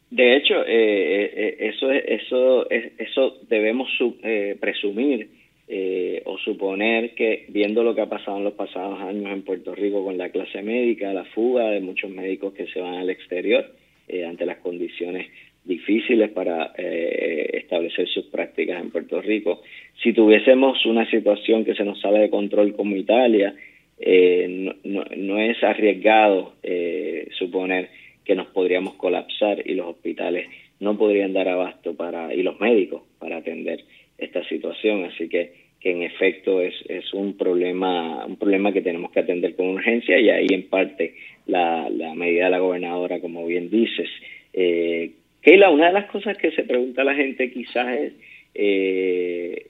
De 0.09 0.37
hecho, 0.37 0.61
eh, 0.61 0.67
eh, 0.67 1.31
eh, 1.35 1.55
eso, 1.59 1.91
eso, 1.91 2.69
eso 2.69 3.37
debemos 3.49 3.89
presumir 4.59 5.29
o 6.23 6.37
suponer 6.37 7.13
que 7.13 7.45
viendo 7.49 7.83
lo 7.83 7.93
que 7.93 8.01
ha 8.01 8.09
pasado 8.09 8.37
en 8.37 8.45
los 8.45 8.53
pasados 8.53 9.01
años 9.01 9.31
en 9.33 9.41
Puerto 9.43 9.75
Rico 9.75 10.03
con 10.03 10.17
la 10.17 10.29
clase 10.29 10.61
médica, 10.61 11.11
la 11.11 11.25
fuga 11.25 11.71
de 11.71 11.81
muchos 11.81 12.09
médicos 12.09 12.53
que 12.53 12.67
se 12.67 12.79
van 12.79 12.95
al 12.95 13.09
exterior 13.09 13.65
ante 14.25 14.45
las 14.45 14.59
condiciones 14.59 15.27
difíciles 15.67 16.31
para 16.31 16.73
establecer 16.77 18.07
sus 18.07 18.25
prácticas 18.25 18.81
en 18.81 18.91
Puerto 18.91 19.21
Rico. 19.21 19.61
Si 20.01 20.13
tuviésemos 20.13 20.85
una 20.85 21.09
situación 21.09 21.65
que 21.65 21.75
se 21.75 21.83
nos 21.83 21.99
sale 21.99 22.19
de 22.19 22.29
control 22.29 22.73
como 22.73 22.95
Italia, 22.95 23.53
no, 24.03 25.05
no, 25.15 25.39
es 25.39 25.63
arriesgado 25.63 26.53
suponer 27.37 27.89
que 28.23 28.35
nos 28.35 28.47
podríamos 28.47 28.95
colapsar 28.95 29.61
y 29.65 29.73
los 29.73 29.87
hospitales 29.87 30.47
no 30.79 30.97
podrían 30.97 31.33
dar 31.33 31.47
abasto 31.47 31.95
para 31.95 32.33
y 32.33 32.43
los 32.43 32.59
médicos 32.59 33.03
para 33.19 33.37
atender 33.37 33.83
esta 34.17 34.43
situación, 34.47 35.05
así 35.05 35.27
que 35.29 35.67
que 35.79 35.91
en 35.91 36.01
efecto 36.01 36.61
es, 36.61 36.73
es 36.89 37.13
un 37.13 37.37
problema 37.37 38.25
un 38.25 38.37
problema 38.37 38.73
que 38.73 38.81
tenemos 38.81 39.11
que 39.11 39.19
atender 39.19 39.55
con 39.55 39.67
urgencia 39.67 40.19
y 40.19 40.29
ahí 40.29 40.47
en 40.49 40.67
parte 40.69 41.13
la, 41.45 41.89
la 41.89 42.13
medida 42.15 42.45
de 42.45 42.51
la 42.51 42.59
gobernadora, 42.59 43.19
como 43.19 43.45
bien 43.45 43.69
dices. 43.69 44.09
Eh, 44.53 45.11
Keila, 45.47 45.69
una 45.69 45.87
de 45.87 45.93
las 45.93 46.11
cosas 46.11 46.37
que 46.37 46.51
se 46.51 46.65
pregunta 46.65 47.05
la 47.05 47.15
gente 47.15 47.49
quizás 47.49 47.87
es, 47.97 48.13
eh, 48.53 49.67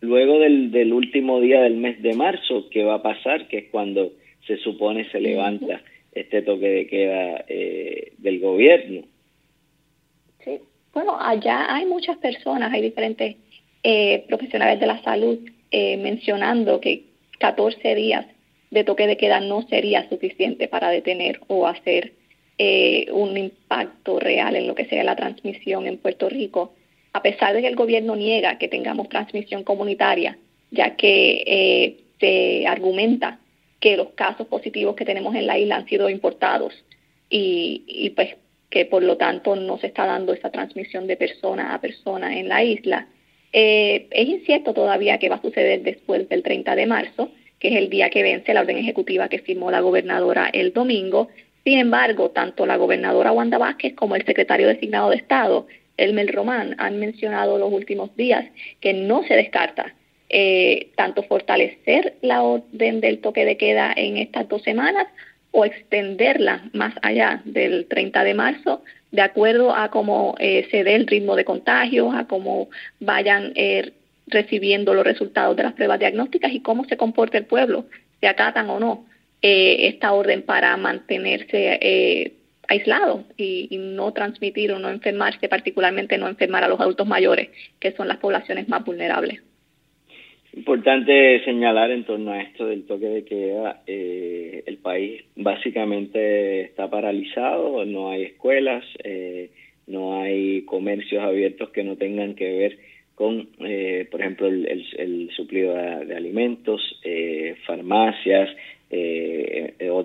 luego 0.00 0.38
del, 0.38 0.70
del 0.70 0.92
último 0.92 1.40
día 1.40 1.62
del 1.62 1.74
mes 1.74 2.00
de 2.00 2.14
marzo, 2.14 2.70
¿qué 2.70 2.84
va 2.84 2.94
a 2.94 3.02
pasar? 3.02 3.48
Que 3.48 3.58
es 3.58 3.64
cuando 3.72 4.12
se 4.46 4.56
supone 4.58 5.10
se 5.10 5.20
levanta 5.20 5.82
este 6.12 6.42
toque 6.42 6.68
de 6.68 6.86
queda 6.86 7.44
eh, 7.48 8.12
del 8.18 8.38
gobierno. 8.38 9.02
Sí, 10.44 10.60
bueno, 10.94 11.18
allá 11.20 11.74
hay 11.74 11.86
muchas 11.86 12.18
personas, 12.18 12.72
hay 12.72 12.82
diferentes 12.82 13.34
eh, 13.82 14.24
profesionales 14.28 14.78
de 14.78 14.86
la 14.86 15.02
salud 15.02 15.40
eh, 15.72 15.96
mencionando 15.96 16.80
que 16.80 17.02
14 17.40 17.96
días 17.96 18.26
de 18.70 18.84
toque 18.84 19.08
de 19.08 19.16
queda 19.16 19.40
no 19.40 19.62
sería 19.62 20.08
suficiente 20.08 20.68
para 20.68 20.90
detener 20.90 21.40
o 21.48 21.66
hacer 21.66 22.12
eh, 22.58 23.08
un 23.12 23.36
impacto 23.36 24.18
real 24.18 24.56
en 24.56 24.66
lo 24.66 24.74
que 24.74 24.86
sea 24.86 25.04
la 25.04 25.16
transmisión 25.16 25.86
en 25.86 25.98
Puerto 25.98 26.28
Rico, 26.28 26.74
a 27.12 27.22
pesar 27.22 27.54
de 27.54 27.62
que 27.62 27.68
el 27.68 27.76
gobierno 27.76 28.16
niega 28.16 28.58
que 28.58 28.68
tengamos 28.68 29.08
transmisión 29.08 29.64
comunitaria, 29.64 30.38
ya 30.70 30.96
que 30.96 31.44
eh, 31.46 31.96
se 32.20 32.66
argumenta 32.66 33.38
que 33.80 33.96
los 33.96 34.08
casos 34.10 34.46
positivos 34.46 34.96
que 34.96 35.04
tenemos 35.04 35.34
en 35.34 35.46
la 35.46 35.58
isla 35.58 35.76
han 35.76 35.86
sido 35.86 36.08
importados 36.08 36.72
y, 37.30 37.84
y 37.86 38.10
pues 38.10 38.36
que 38.70 38.84
por 38.84 39.02
lo 39.02 39.16
tanto 39.16 39.56
no 39.56 39.78
se 39.78 39.86
está 39.86 40.06
dando 40.06 40.32
esa 40.32 40.50
transmisión 40.50 41.06
de 41.06 41.16
persona 41.16 41.74
a 41.74 41.80
persona 41.80 42.38
en 42.38 42.48
la 42.48 42.64
isla. 42.64 43.06
Eh, 43.52 44.06
es 44.10 44.28
incierto 44.28 44.74
todavía 44.74 45.18
qué 45.18 45.28
va 45.28 45.36
a 45.36 45.42
suceder 45.42 45.82
después 45.82 46.28
del 46.28 46.42
30 46.42 46.76
de 46.76 46.86
marzo, 46.86 47.30
que 47.58 47.68
es 47.68 47.76
el 47.76 47.88
día 47.88 48.10
que 48.10 48.22
vence 48.22 48.52
la 48.52 48.60
orden 48.60 48.76
ejecutiva 48.76 49.28
que 49.28 49.38
firmó 49.38 49.70
la 49.70 49.80
gobernadora 49.80 50.50
el 50.52 50.72
domingo. 50.72 51.28
Sin 51.66 51.80
embargo, 51.80 52.30
tanto 52.30 52.64
la 52.64 52.76
gobernadora 52.76 53.32
Wanda 53.32 53.58
Vázquez 53.58 53.96
como 53.96 54.14
el 54.14 54.24
secretario 54.24 54.68
designado 54.68 55.10
de 55.10 55.16
Estado, 55.16 55.66
Elmer 55.96 56.32
Román, 56.32 56.76
han 56.78 57.00
mencionado 57.00 57.58
los 57.58 57.72
últimos 57.72 58.14
días 58.14 58.44
que 58.80 58.92
no 58.92 59.24
se 59.24 59.34
descarta 59.34 59.92
eh, 60.28 60.90
tanto 60.94 61.24
fortalecer 61.24 62.14
la 62.22 62.44
orden 62.44 63.00
del 63.00 63.18
toque 63.18 63.44
de 63.44 63.56
queda 63.56 63.92
en 63.96 64.16
estas 64.16 64.48
dos 64.48 64.62
semanas 64.62 65.08
o 65.50 65.64
extenderla 65.64 66.70
más 66.72 66.94
allá 67.02 67.42
del 67.44 67.86
30 67.86 68.22
de 68.22 68.34
marzo, 68.34 68.84
de 69.10 69.22
acuerdo 69.22 69.74
a 69.74 69.90
cómo 69.90 70.36
eh, 70.38 70.68
se 70.70 70.84
dé 70.84 70.94
el 70.94 71.08
ritmo 71.08 71.34
de 71.34 71.44
contagios, 71.44 72.14
a 72.14 72.28
cómo 72.28 72.68
vayan 73.00 73.50
eh, 73.56 73.90
recibiendo 74.28 74.94
los 74.94 75.04
resultados 75.04 75.56
de 75.56 75.64
las 75.64 75.72
pruebas 75.72 75.98
diagnósticas 75.98 76.52
y 76.52 76.60
cómo 76.60 76.84
se 76.84 76.96
comporta 76.96 77.38
el 77.38 77.46
pueblo, 77.46 77.86
si 78.20 78.26
acatan 78.26 78.70
o 78.70 78.78
no 78.78 79.04
eh, 79.42 79.88
esta 79.88 80.12
orden 80.12 80.42
para 80.42 80.76
mantenerse 80.76 81.78
eh, 81.80 82.32
aislado 82.68 83.24
y, 83.36 83.68
y, 83.70 83.78
no 83.78 84.12
transmitir 84.12 84.72
o 84.72 84.78
no 84.78 84.88
enfermarse, 84.90 85.48
particularmente 85.48 86.18
no 86.18 86.28
enfermar 86.28 86.64
a 86.64 86.68
los 86.68 86.80
adultos 86.80 87.06
mayores, 87.06 87.50
que 87.78 87.92
son 87.92 88.08
las 88.08 88.18
poblaciones 88.18 88.68
más 88.68 88.84
vulnerables. 88.84 89.40
Importante 90.56 91.44
señalar 91.44 91.90
en 91.90 92.04
torno 92.04 92.32
a 92.32 92.40
esto 92.40 92.66
del 92.66 92.86
toque 92.86 93.06
de 93.06 93.24
queda, 93.26 93.82
eh, 93.86 94.62
el 94.66 94.78
país 94.78 95.22
básicamente 95.36 96.62
está 96.62 96.88
paralizado, 96.88 97.84
no 97.84 98.10
hay 98.10 98.22
escuelas, 98.22 98.82
eh, 99.04 99.50
no 99.86 100.18
hay 100.18 100.62
comercios 100.62 101.22
abiertos 101.22 101.68
que 101.70 101.84
no 101.84 101.96
tengan 101.96 102.34
que 102.34 102.50
ver 102.50 102.78
con, 103.14 103.48
eh, 103.66 104.08
por 104.10 104.22
ejemplo, 104.22 104.46
el, 104.46 104.66
el, 104.66 104.86
el 104.96 105.30
suplido 105.36 105.74
de, 105.74 106.06
de 106.06 106.16
alimentos, 106.16 106.80
eh, 107.04 107.56
farmacias, 107.66 108.48
eh, 108.88 109.35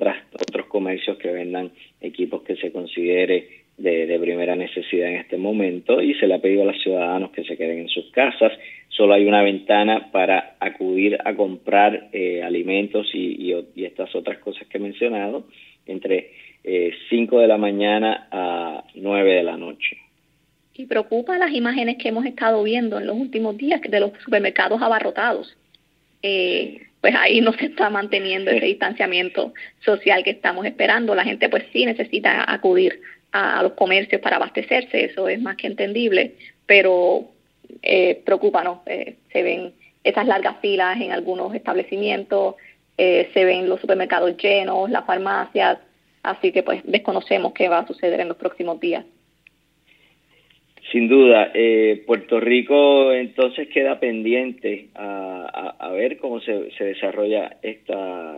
otras, 0.01 0.17
otros 0.33 0.65
comercios 0.65 1.17
que 1.17 1.31
vendan 1.31 1.71
equipos 2.01 2.41
que 2.41 2.55
se 2.55 2.71
considere 2.71 3.61
de, 3.77 4.07
de, 4.07 4.19
primera 4.19 4.55
necesidad 4.55 5.09
en 5.09 5.17
este 5.17 5.37
momento 5.37 6.01
y 6.01 6.15
se 6.15 6.27
le 6.27 6.33
ha 6.35 6.41
pedido 6.41 6.63
a 6.63 6.65
los 6.65 6.81
ciudadanos 6.81 7.31
que 7.31 7.43
se 7.43 7.55
queden 7.55 7.79
en 7.79 7.89
sus 7.89 8.09
casas. 8.11 8.51
Solo 8.89 9.13
hay 9.13 9.25
una 9.25 9.43
ventana 9.43 10.11
para 10.11 10.55
acudir 10.59 11.17
a 11.23 11.35
comprar 11.35 12.09
eh, 12.13 12.41
alimentos 12.43 13.07
y, 13.13 13.51
y, 13.51 13.65
y, 13.75 13.85
estas 13.85 14.13
otras 14.15 14.39
cosas 14.39 14.67
que 14.67 14.77
he 14.77 14.81
mencionado 14.81 15.45
entre 15.85 16.31
eh, 16.63 16.91
5 17.09 17.39
de 17.39 17.47
la 17.47 17.57
mañana 17.57 18.27
a 18.31 18.83
9 18.95 19.33
de 19.33 19.43
la 19.43 19.57
noche. 19.57 19.97
Y 20.75 20.85
preocupa 20.87 21.37
las 21.37 21.51
imágenes 21.51 21.97
que 21.97 22.09
hemos 22.09 22.25
estado 22.25 22.63
viendo 22.63 22.99
en 22.99 23.05
los 23.05 23.15
últimos 23.15 23.55
días 23.55 23.81
de 23.81 23.99
los 23.99 24.11
supermercados 24.23 24.81
abarrotados. 24.81 25.55
Eh, 26.23 26.87
pues 27.01 27.15
ahí 27.15 27.41
no 27.41 27.51
se 27.53 27.65
está 27.65 27.89
manteniendo 27.89 28.51
ese 28.51 28.67
distanciamiento 28.67 29.53
social 29.83 30.23
que 30.23 30.29
estamos 30.29 30.65
esperando. 30.65 31.15
La 31.15 31.23
gente 31.23 31.49
pues 31.49 31.63
sí 31.73 31.85
necesita 31.85 32.51
acudir 32.51 33.01
a, 33.31 33.63
los 33.63 33.73
comercios 33.73 34.21
para 34.21 34.35
abastecerse, 34.35 35.05
eso 35.05 35.27
es 35.27 35.41
más 35.41 35.57
que 35.57 35.67
entendible, 35.67 36.35
pero 36.65 37.25
eh, 37.81 38.21
preocupa. 38.23 38.81
Eh, 38.85 39.15
se 39.33 39.41
ven 39.41 39.73
esas 40.03 40.27
largas 40.27 40.57
filas 40.61 40.99
en 41.01 41.11
algunos 41.11 41.53
establecimientos, 41.55 42.55
eh, 42.97 43.29
se 43.33 43.45
ven 43.45 43.67
los 43.67 43.81
supermercados 43.81 44.37
llenos, 44.37 44.89
las 44.89 45.05
farmacias, 45.05 45.79
así 46.21 46.51
que 46.51 46.61
pues 46.61 46.81
desconocemos 46.83 47.53
qué 47.53 47.67
va 47.67 47.79
a 47.79 47.87
suceder 47.87 48.19
en 48.19 48.27
los 48.27 48.37
próximos 48.37 48.79
días. 48.79 49.05
Sin 50.91 51.07
duda, 51.07 51.51
eh, 51.53 52.03
Puerto 52.05 52.41
Rico 52.41 53.13
entonces 53.13 53.69
queda 53.69 53.99
pendiente 53.99 54.87
a, 54.95 55.89
ver 55.93 56.17
cómo 56.17 56.39
se, 56.39 56.71
se, 56.71 56.85
desarrolla 56.85 57.57
esta 57.61 58.37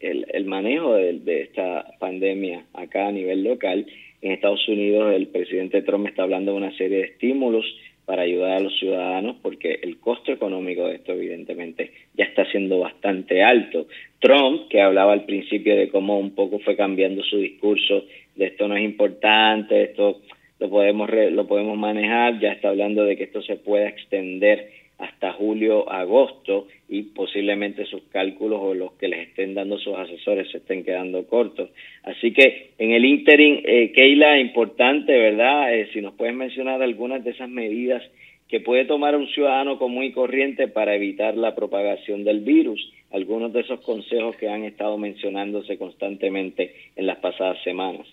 el, 0.00 0.24
el 0.32 0.44
manejo 0.44 0.94
de, 0.94 1.18
de, 1.18 1.42
esta 1.42 1.84
pandemia 1.98 2.64
acá 2.74 3.08
a 3.08 3.12
nivel 3.12 3.44
local. 3.44 3.86
En 4.20 4.32
Estados 4.32 4.66
Unidos 4.68 5.14
el 5.14 5.28
presidente 5.28 5.82
Trump 5.82 6.06
está 6.06 6.22
hablando 6.22 6.52
de 6.52 6.58
una 6.58 6.76
serie 6.76 6.98
de 6.98 7.04
estímulos 7.04 7.64
para 8.04 8.22
ayudar 8.22 8.52
a 8.52 8.60
los 8.60 8.76
ciudadanos 8.78 9.36
porque 9.42 9.78
el 9.82 9.98
costo 9.98 10.32
económico 10.32 10.86
de 10.86 10.96
esto 10.96 11.12
evidentemente 11.12 11.92
ya 12.14 12.24
está 12.24 12.44
siendo 12.50 12.80
bastante 12.80 13.42
alto. 13.42 13.86
Trump, 14.20 14.68
que 14.68 14.80
hablaba 14.80 15.12
al 15.12 15.24
principio 15.24 15.76
de 15.76 15.88
cómo 15.88 16.18
un 16.18 16.34
poco 16.34 16.58
fue 16.60 16.76
cambiando 16.76 17.22
su 17.22 17.38
discurso 17.38 18.04
de 18.34 18.46
esto 18.46 18.66
no 18.66 18.76
es 18.76 18.82
importante, 18.82 19.82
esto 19.82 20.20
lo 20.62 20.70
podemos 20.70 21.10
lo 21.10 21.46
podemos 21.48 21.76
manejar, 21.76 22.38
ya 22.38 22.52
está 22.52 22.68
hablando 22.68 23.04
de 23.04 23.16
que 23.16 23.24
esto 23.24 23.42
se 23.42 23.56
pueda 23.56 23.88
extender 23.88 24.70
hasta 24.98 25.32
julio, 25.32 25.90
agosto 25.90 26.68
y 26.88 27.02
posiblemente 27.02 27.84
sus 27.86 28.02
cálculos 28.12 28.60
o 28.62 28.72
los 28.72 28.92
que 28.92 29.08
les 29.08 29.26
estén 29.26 29.54
dando 29.54 29.76
sus 29.78 29.96
asesores 29.98 30.48
se 30.52 30.58
estén 30.58 30.84
quedando 30.84 31.26
cortos. 31.26 31.70
Así 32.04 32.32
que 32.32 32.70
en 32.78 32.92
el 32.92 33.04
interim, 33.04 33.60
eh, 33.64 33.90
Keila, 33.90 34.38
importante, 34.38 35.12
¿verdad? 35.12 35.74
Eh, 35.74 35.88
si 35.92 36.00
nos 36.00 36.14
puedes 36.14 36.36
mencionar 36.36 36.80
algunas 36.80 37.24
de 37.24 37.32
esas 37.32 37.48
medidas 37.48 38.00
que 38.46 38.60
puede 38.60 38.84
tomar 38.84 39.16
un 39.16 39.26
ciudadano 39.26 39.80
común 39.80 40.04
y 40.04 40.12
corriente 40.12 40.68
para 40.68 40.94
evitar 40.94 41.36
la 41.36 41.56
propagación 41.56 42.22
del 42.22 42.38
virus, 42.38 42.92
algunos 43.10 43.52
de 43.52 43.62
esos 43.62 43.80
consejos 43.80 44.36
que 44.36 44.48
han 44.48 44.62
estado 44.62 44.96
mencionándose 44.96 45.76
constantemente 45.76 46.72
en 46.94 47.08
las 47.08 47.18
pasadas 47.18 47.60
semanas. 47.64 48.06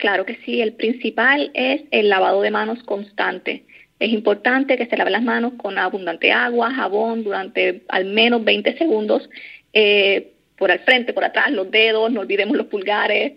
Claro 0.00 0.24
que 0.24 0.38
sí, 0.46 0.62
el 0.62 0.72
principal 0.72 1.50
es 1.52 1.82
el 1.90 2.08
lavado 2.08 2.40
de 2.40 2.50
manos 2.50 2.82
constante. 2.84 3.64
Es 3.98 4.10
importante 4.10 4.78
que 4.78 4.86
se 4.86 4.96
lave 4.96 5.10
las 5.10 5.22
manos 5.22 5.52
con 5.58 5.76
abundante 5.76 6.32
agua, 6.32 6.72
jabón 6.72 7.22
durante 7.22 7.82
al 7.86 8.06
menos 8.06 8.42
20 8.42 8.78
segundos, 8.78 9.28
eh, 9.74 10.32
por 10.56 10.70
al 10.70 10.80
frente, 10.80 11.12
por 11.12 11.22
atrás, 11.22 11.50
los 11.50 11.70
dedos, 11.70 12.10
no 12.10 12.20
olvidemos 12.22 12.56
los 12.56 12.68
pulgares, 12.68 13.34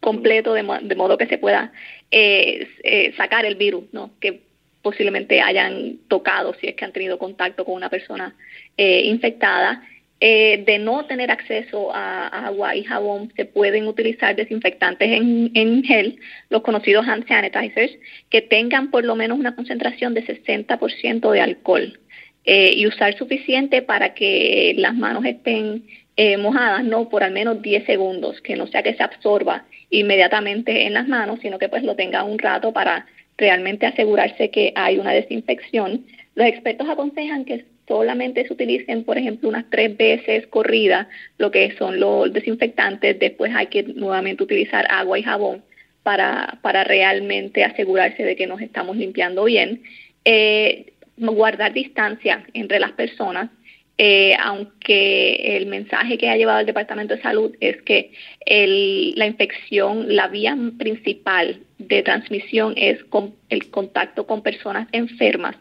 completo, 0.00 0.52
de, 0.52 0.64
mo 0.64 0.78
de 0.80 0.96
modo 0.96 1.16
que 1.16 1.26
se 1.26 1.38
pueda 1.38 1.72
eh, 2.10 2.66
eh, 2.82 3.14
sacar 3.16 3.46
el 3.46 3.54
virus, 3.54 3.84
¿no? 3.92 4.10
que 4.18 4.40
posiblemente 4.82 5.40
hayan 5.40 5.98
tocado 6.08 6.54
si 6.54 6.66
es 6.66 6.74
que 6.74 6.84
han 6.84 6.92
tenido 6.92 7.18
contacto 7.18 7.64
con 7.64 7.74
una 7.74 7.88
persona 7.88 8.34
infectada. 8.76 9.86
Eh, 10.22 10.64
de 10.66 10.78
no 10.78 11.06
tener 11.06 11.30
acceso 11.30 11.94
a, 11.94 12.26
agua 12.26 12.76
y 12.76 12.84
jabón, 12.84 13.32
se 13.36 13.46
pueden 13.46 13.88
utilizar 13.88 14.36
desinfectantes 14.36 15.10
en, 15.10 15.50
en, 15.54 15.82
gel, 15.82 16.18
los 16.50 16.60
conocidos 16.60 17.08
hand 17.08 17.26
sanitizers, 17.26 17.92
que 18.28 18.42
tengan 18.42 18.90
por 18.90 19.04
lo 19.04 19.16
menos 19.16 19.38
una 19.38 19.54
concentración 19.54 20.12
de 20.12 20.26
60% 20.26 21.30
de 21.30 21.40
alcohol 21.40 21.98
eh, 22.44 22.72
y 22.76 22.86
usar 22.86 23.16
suficiente 23.16 23.80
para 23.80 24.12
que 24.12 24.74
las 24.76 24.94
manos 24.94 25.24
estén 25.24 25.84
eh, 26.16 26.36
mojadas, 26.36 26.84
no 26.84 27.08
por 27.08 27.22
al 27.22 27.32
menos 27.32 27.62
10 27.62 27.86
segundos, 27.86 28.42
que 28.42 28.56
no 28.56 28.66
sea 28.66 28.82
que 28.82 28.92
se 28.92 29.02
absorba 29.02 29.64
inmediatamente 29.88 30.86
en 30.86 30.92
las 30.92 31.08
manos, 31.08 31.38
sino 31.40 31.58
que 31.58 31.70
pues 31.70 31.82
lo 31.82 31.96
tenga 31.96 32.24
un 32.24 32.38
rato 32.38 32.74
para 32.74 33.06
realmente 33.38 33.86
asegurarse 33.86 34.50
que 34.50 34.74
hay 34.76 34.98
una 34.98 35.12
desinfección. 35.12 36.04
Los 36.34 36.46
expertos 36.46 36.88
aconsejan 36.90 37.46
que 37.46 37.64
solamente 37.90 38.46
se 38.46 38.52
utilicen, 38.52 39.02
por 39.02 39.18
ejemplo, 39.18 39.48
unas 39.48 39.64
tres 39.68 39.96
veces 39.96 40.46
corrida 40.46 41.08
lo 41.38 41.50
que 41.50 41.74
son 41.76 41.98
los 41.98 42.32
desinfectantes, 42.32 43.18
después 43.18 43.52
hay 43.52 43.66
que 43.66 43.82
nuevamente 43.82 44.44
utilizar 44.44 44.86
agua 44.88 45.18
y 45.18 45.24
jabón 45.24 45.64
para, 46.04 46.60
para 46.62 46.84
realmente 46.84 47.64
asegurarse 47.64 48.22
de 48.22 48.36
que 48.36 48.46
nos 48.46 48.60
estamos 48.60 48.96
limpiando 48.96 49.42
bien. 49.42 49.82
Eh, 50.24 50.92
guardar 51.16 51.72
distancia 51.72 52.44
entre 52.54 52.78
las 52.78 52.92
personas, 52.92 53.50
eh, 53.98 54.36
aunque 54.40 55.56
el 55.56 55.66
mensaje 55.66 56.16
que 56.16 56.28
ha 56.30 56.36
llevado 56.36 56.60
el 56.60 56.66
Departamento 56.66 57.16
de 57.16 57.22
Salud 57.22 57.56
es 57.58 57.82
que 57.82 58.12
el, 58.46 59.14
la 59.16 59.26
infección, 59.26 60.14
la 60.14 60.28
vía 60.28 60.56
principal 60.78 61.58
de 61.78 62.04
transmisión 62.04 62.74
es 62.76 63.02
con 63.02 63.34
el 63.48 63.68
contacto 63.68 64.28
con 64.28 64.44
personas 64.44 64.86
enfermas. 64.92 65.56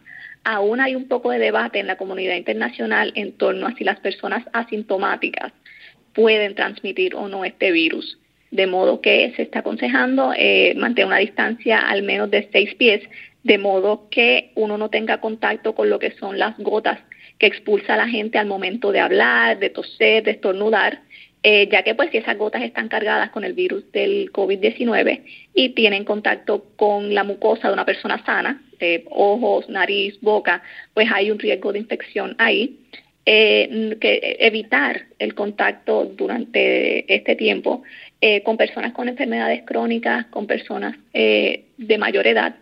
Aún 0.52 0.82
hay 0.82 0.96
un 0.96 1.08
poco 1.08 1.30
de 1.30 1.38
debate 1.38 1.78
en 1.78 1.86
la 1.86 1.96
comunidad 1.96 2.36
internacional 2.36 3.12
en 3.14 3.34
torno 3.34 3.68
a 3.68 3.76
si 3.76 3.84
las 3.84 4.00
personas 4.00 4.44
asintomáticas 4.52 5.54
pueden 6.16 6.56
transmitir 6.56 7.14
o 7.14 7.28
no 7.28 7.46
este 7.46 7.72
virus. 7.72 8.18
De 8.50 8.66
modo 8.66 9.00
que 9.00 9.32
se 9.36 9.44
está 9.44 9.60
aconsejando 9.60 10.34
eh, 10.36 10.74
mantener 10.76 11.06
una 11.06 11.20
distancia 11.20 11.78
al 11.78 12.02
menos 12.02 12.32
de 12.32 12.50
seis 12.52 12.74
pies, 12.74 13.08
de 13.44 13.60
modo 13.60 14.10
que 14.10 14.52
uno 14.56 14.80
no 14.80 14.90
tenga 14.90 15.22
contacto 15.22 15.76
con 15.76 15.92
lo 15.92 16.00
que 16.00 16.14
son 16.18 16.40
las 16.40 16.58
gotas 16.58 16.98
que 17.38 17.46
expulsa 17.46 17.94
a 17.94 17.98
la 17.98 18.08
gente 18.08 18.40
al 18.40 18.48
momento 18.48 18.92
de 18.92 19.02
hablar, 19.02 19.60
de 19.60 19.70
toser, 19.70 20.24
de 20.24 20.32
estornudar, 20.32 21.02
eh, 21.44 21.70
ya 21.72 21.84
que 21.84 21.94
pues 21.94 22.10
si 22.10 22.18
esas 22.18 22.40
gotas 22.40 22.64
están 22.64 22.88
cargadas 22.88 23.30
con 23.30 23.44
el 23.44 23.54
virus 23.54 23.92
del 23.92 24.32
COVID-19 24.32 25.22
y 25.54 25.70
tienen 25.76 26.06
contacto 26.06 26.66
con 26.76 27.14
la 27.14 27.24
mucosa 27.24 27.68
de 27.68 27.76
una 27.76 27.86
persona 27.86 28.26
sana, 28.26 28.64
de 28.80 29.06
ojos, 29.10 29.70
nariz, 29.70 30.20
boca, 30.22 30.64
pues 30.94 31.08
hay 31.14 31.32
un 31.32 31.40
riesgo 31.40 31.72
de 31.74 31.80
infección 31.80 32.36
ahí. 32.38 32.78
Eh, 33.26 33.96
que 34.02 34.38
evitar 34.40 35.04
el 35.20 35.36
contacto 35.36 36.06
durante 36.06 37.14
este 37.14 37.36
tiempo 37.36 37.84
eh, 38.22 38.42
con 38.42 38.58
personas 38.58 38.92
con 38.94 39.08
enfermedades 39.08 39.62
crónicas, 39.66 40.26
con 40.28 40.48
personas 40.48 40.96
eh, 41.14 41.66
de 41.78 41.98
mayor 42.00 42.26
edad, 42.26 42.56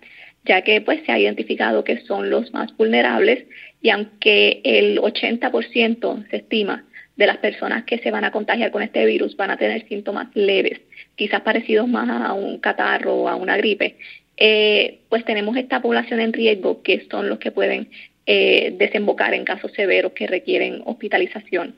ya 0.43 0.63
que 0.63 0.81
pues 0.81 0.99
se 1.05 1.11
ha 1.11 1.19
identificado 1.19 1.85
que 1.85 2.01
son 2.01 2.29
los 2.29 2.51
más 2.53 2.75
vulnerables 2.75 3.45
y 3.81 3.91
aunque 3.91 4.59
el 4.63 4.99
80% 4.99 6.29
se 6.29 6.35
estima 6.35 6.83
de 7.15 7.27
las 7.27 7.37
personas 7.37 7.83
que 7.85 7.97
se 7.99 8.11
van 8.11 8.25
a 8.25 8.31
contagiar 8.31 8.71
con 8.71 8.83
este 8.83 9.05
virus 9.05 9.35
van 9.35 9.51
a 9.51 9.57
tener 9.57 9.87
síntomas 9.87 10.27
leves, 10.35 10.81
quizás 11.15 11.41
parecidos 11.41 11.87
más 11.87 12.09
a 12.09 12.33
un 12.33 12.59
catarro 12.59 13.15
o 13.15 13.27
a 13.27 13.35
una 13.35 13.57
gripe, 13.57 13.95
pues 14.37 15.25
tenemos 15.25 15.57
esta 15.57 15.81
población 15.81 16.19
en 16.19 16.31
riesgo 16.31 16.83
que 16.83 17.07
son 17.09 17.27
los 17.27 17.39
que 17.39 17.51
pueden 17.51 17.89
eh, 18.29 18.73
desembocar 18.77 19.33
en 19.33 19.45
casos 19.45 19.71
severos 19.71 20.11
que 20.11 20.27
requieren 20.27 20.81
hospitalización. 20.83 21.75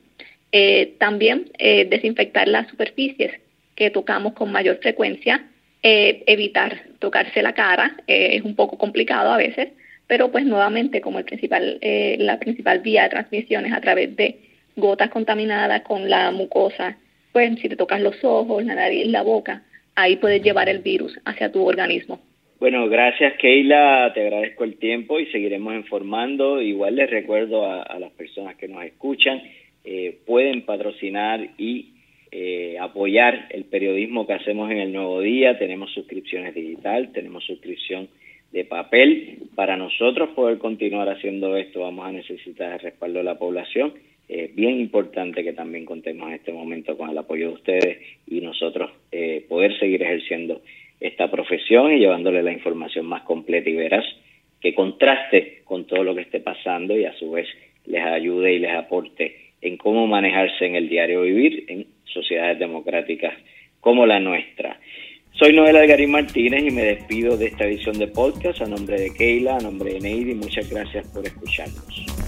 Eh, 0.50 0.94
también 0.98 1.48
eh, 1.58 1.84
desinfectar 1.84 2.48
las 2.48 2.66
superficies 2.66 3.40
que 3.76 3.90
tocamos 3.90 4.32
con 4.32 4.50
mayor 4.50 4.78
frecuencia, 4.78 5.44
evitar 5.80 6.82
tocarse 6.98 7.40
la 7.40 7.54
cara, 7.54 7.96
es 8.06 8.42
un 8.42 8.56
poco 8.56 8.76
complicado 8.76 9.32
a 9.32 9.38
veces, 9.38 9.68
pero 10.08 10.30
pues 10.30 10.44
nuevamente 10.44 11.00
como 11.00 11.20
el 11.20 11.24
principal, 11.24 11.78
la 11.80 12.38
principal 12.38 12.80
vía 12.80 13.04
de 13.04 13.10
transmisión 13.10 13.64
es 13.64 13.72
a 13.72 13.80
través 13.80 14.14
de 14.14 14.40
gotas 14.76 15.08
contaminadas 15.08 15.80
con 15.82 16.10
la 16.10 16.32
mucosa, 16.32 16.98
pues 17.32 17.58
si 17.60 17.68
te 17.70 17.76
tocas 17.76 18.02
los 18.02 18.22
ojos, 18.22 18.62
la 18.64 18.74
nariz, 18.74 19.06
la 19.06 19.22
boca, 19.22 19.62
ahí 19.94 20.16
puedes 20.16 20.42
llevar 20.42 20.68
el 20.68 20.80
virus 20.80 21.18
hacia 21.24 21.50
tu 21.50 21.64
organismo. 21.64 22.20
Bueno, 22.60 22.90
gracias 22.90 23.38
Keila, 23.38 24.12
te 24.12 24.20
agradezco 24.20 24.64
el 24.64 24.76
tiempo 24.76 25.18
y 25.18 25.24
seguiremos 25.32 25.74
informando. 25.74 26.60
Igual 26.60 26.96
les 26.96 27.08
recuerdo 27.08 27.64
a, 27.64 27.98
las 27.98 28.12
personas 28.12 28.56
que 28.56 28.68
nos 28.68 28.84
escuchan, 28.84 29.40
eh, 29.82 30.18
pueden 30.26 30.66
patrocinar 30.66 31.52
y 31.56 31.94
eh, 32.30 32.76
apoyar 32.78 33.46
el 33.48 33.64
periodismo 33.64 34.26
que 34.26 34.34
hacemos 34.34 34.70
en 34.70 34.76
el 34.76 34.92
Nuevo 34.92 35.22
Día. 35.22 35.58
Tenemos 35.58 35.90
suscripciones 35.94 36.54
digital, 36.54 37.12
tenemos 37.12 37.44
suscripción 37.44 38.08
de 38.52 38.66
papel. 38.66 39.38
Para 39.54 39.78
nosotros 39.78 40.28
poder 40.34 40.58
continuar 40.58 41.08
haciendo 41.08 41.56
esto 41.56 41.80
vamos 41.80 42.06
a 42.06 42.12
necesitar 42.12 42.74
el 42.74 42.80
respaldo 42.80 43.20
de 43.20 43.24
la 43.24 43.38
población. 43.38 43.94
Es 44.28 44.54
bien 44.54 44.78
importante 44.78 45.42
que 45.42 45.54
también 45.54 45.86
contemos 45.86 46.28
en 46.28 46.34
este 46.34 46.52
momento 46.52 46.98
con 46.98 47.08
el 47.08 47.16
apoyo 47.16 47.48
de 47.48 47.54
ustedes 47.54 47.98
y 48.26 48.42
nosotros 48.42 48.90
eh, 49.10 49.46
poder 49.48 49.78
seguir 49.78 50.02
ejerciendo 50.02 50.60
esta 51.00 51.30
profesión 51.30 51.92
y 51.92 51.98
llevándole 51.98 52.42
la 52.42 52.52
información 52.52 53.06
más 53.06 53.22
completa 53.22 53.68
y 53.68 53.74
veraz 53.74 54.04
que 54.60 54.74
contraste 54.74 55.62
con 55.64 55.86
todo 55.86 56.04
lo 56.04 56.14
que 56.14 56.22
esté 56.22 56.40
pasando 56.40 56.96
y 56.96 57.04
a 57.04 57.14
su 57.14 57.30
vez 57.30 57.48
les 57.86 58.04
ayude 58.04 58.52
y 58.52 58.58
les 58.58 58.74
aporte 58.74 59.52
en 59.62 59.76
cómo 59.76 60.06
manejarse 60.06 60.66
en 60.66 60.74
el 60.74 60.88
diario 60.88 61.22
vivir 61.22 61.64
en 61.68 61.86
sociedades 62.04 62.58
democráticas 62.58 63.34
como 63.80 64.06
la 64.06 64.20
nuestra. 64.20 64.78
Soy 65.32 65.54
Noel 65.54 65.76
Algarín 65.76 66.10
Martínez 66.10 66.64
y 66.64 66.70
me 66.70 66.82
despido 66.82 67.36
de 67.36 67.46
esta 67.46 67.64
edición 67.64 67.98
de 67.98 68.08
podcast 68.08 68.60
a 68.60 68.66
nombre 68.66 69.00
de 69.00 69.14
Keila, 69.14 69.56
a 69.56 69.60
nombre 69.60 69.94
de 69.94 70.00
Neidy. 70.00 70.34
Muchas 70.34 70.68
gracias 70.70 71.08
por 71.14 71.24
escucharnos. 71.24 72.19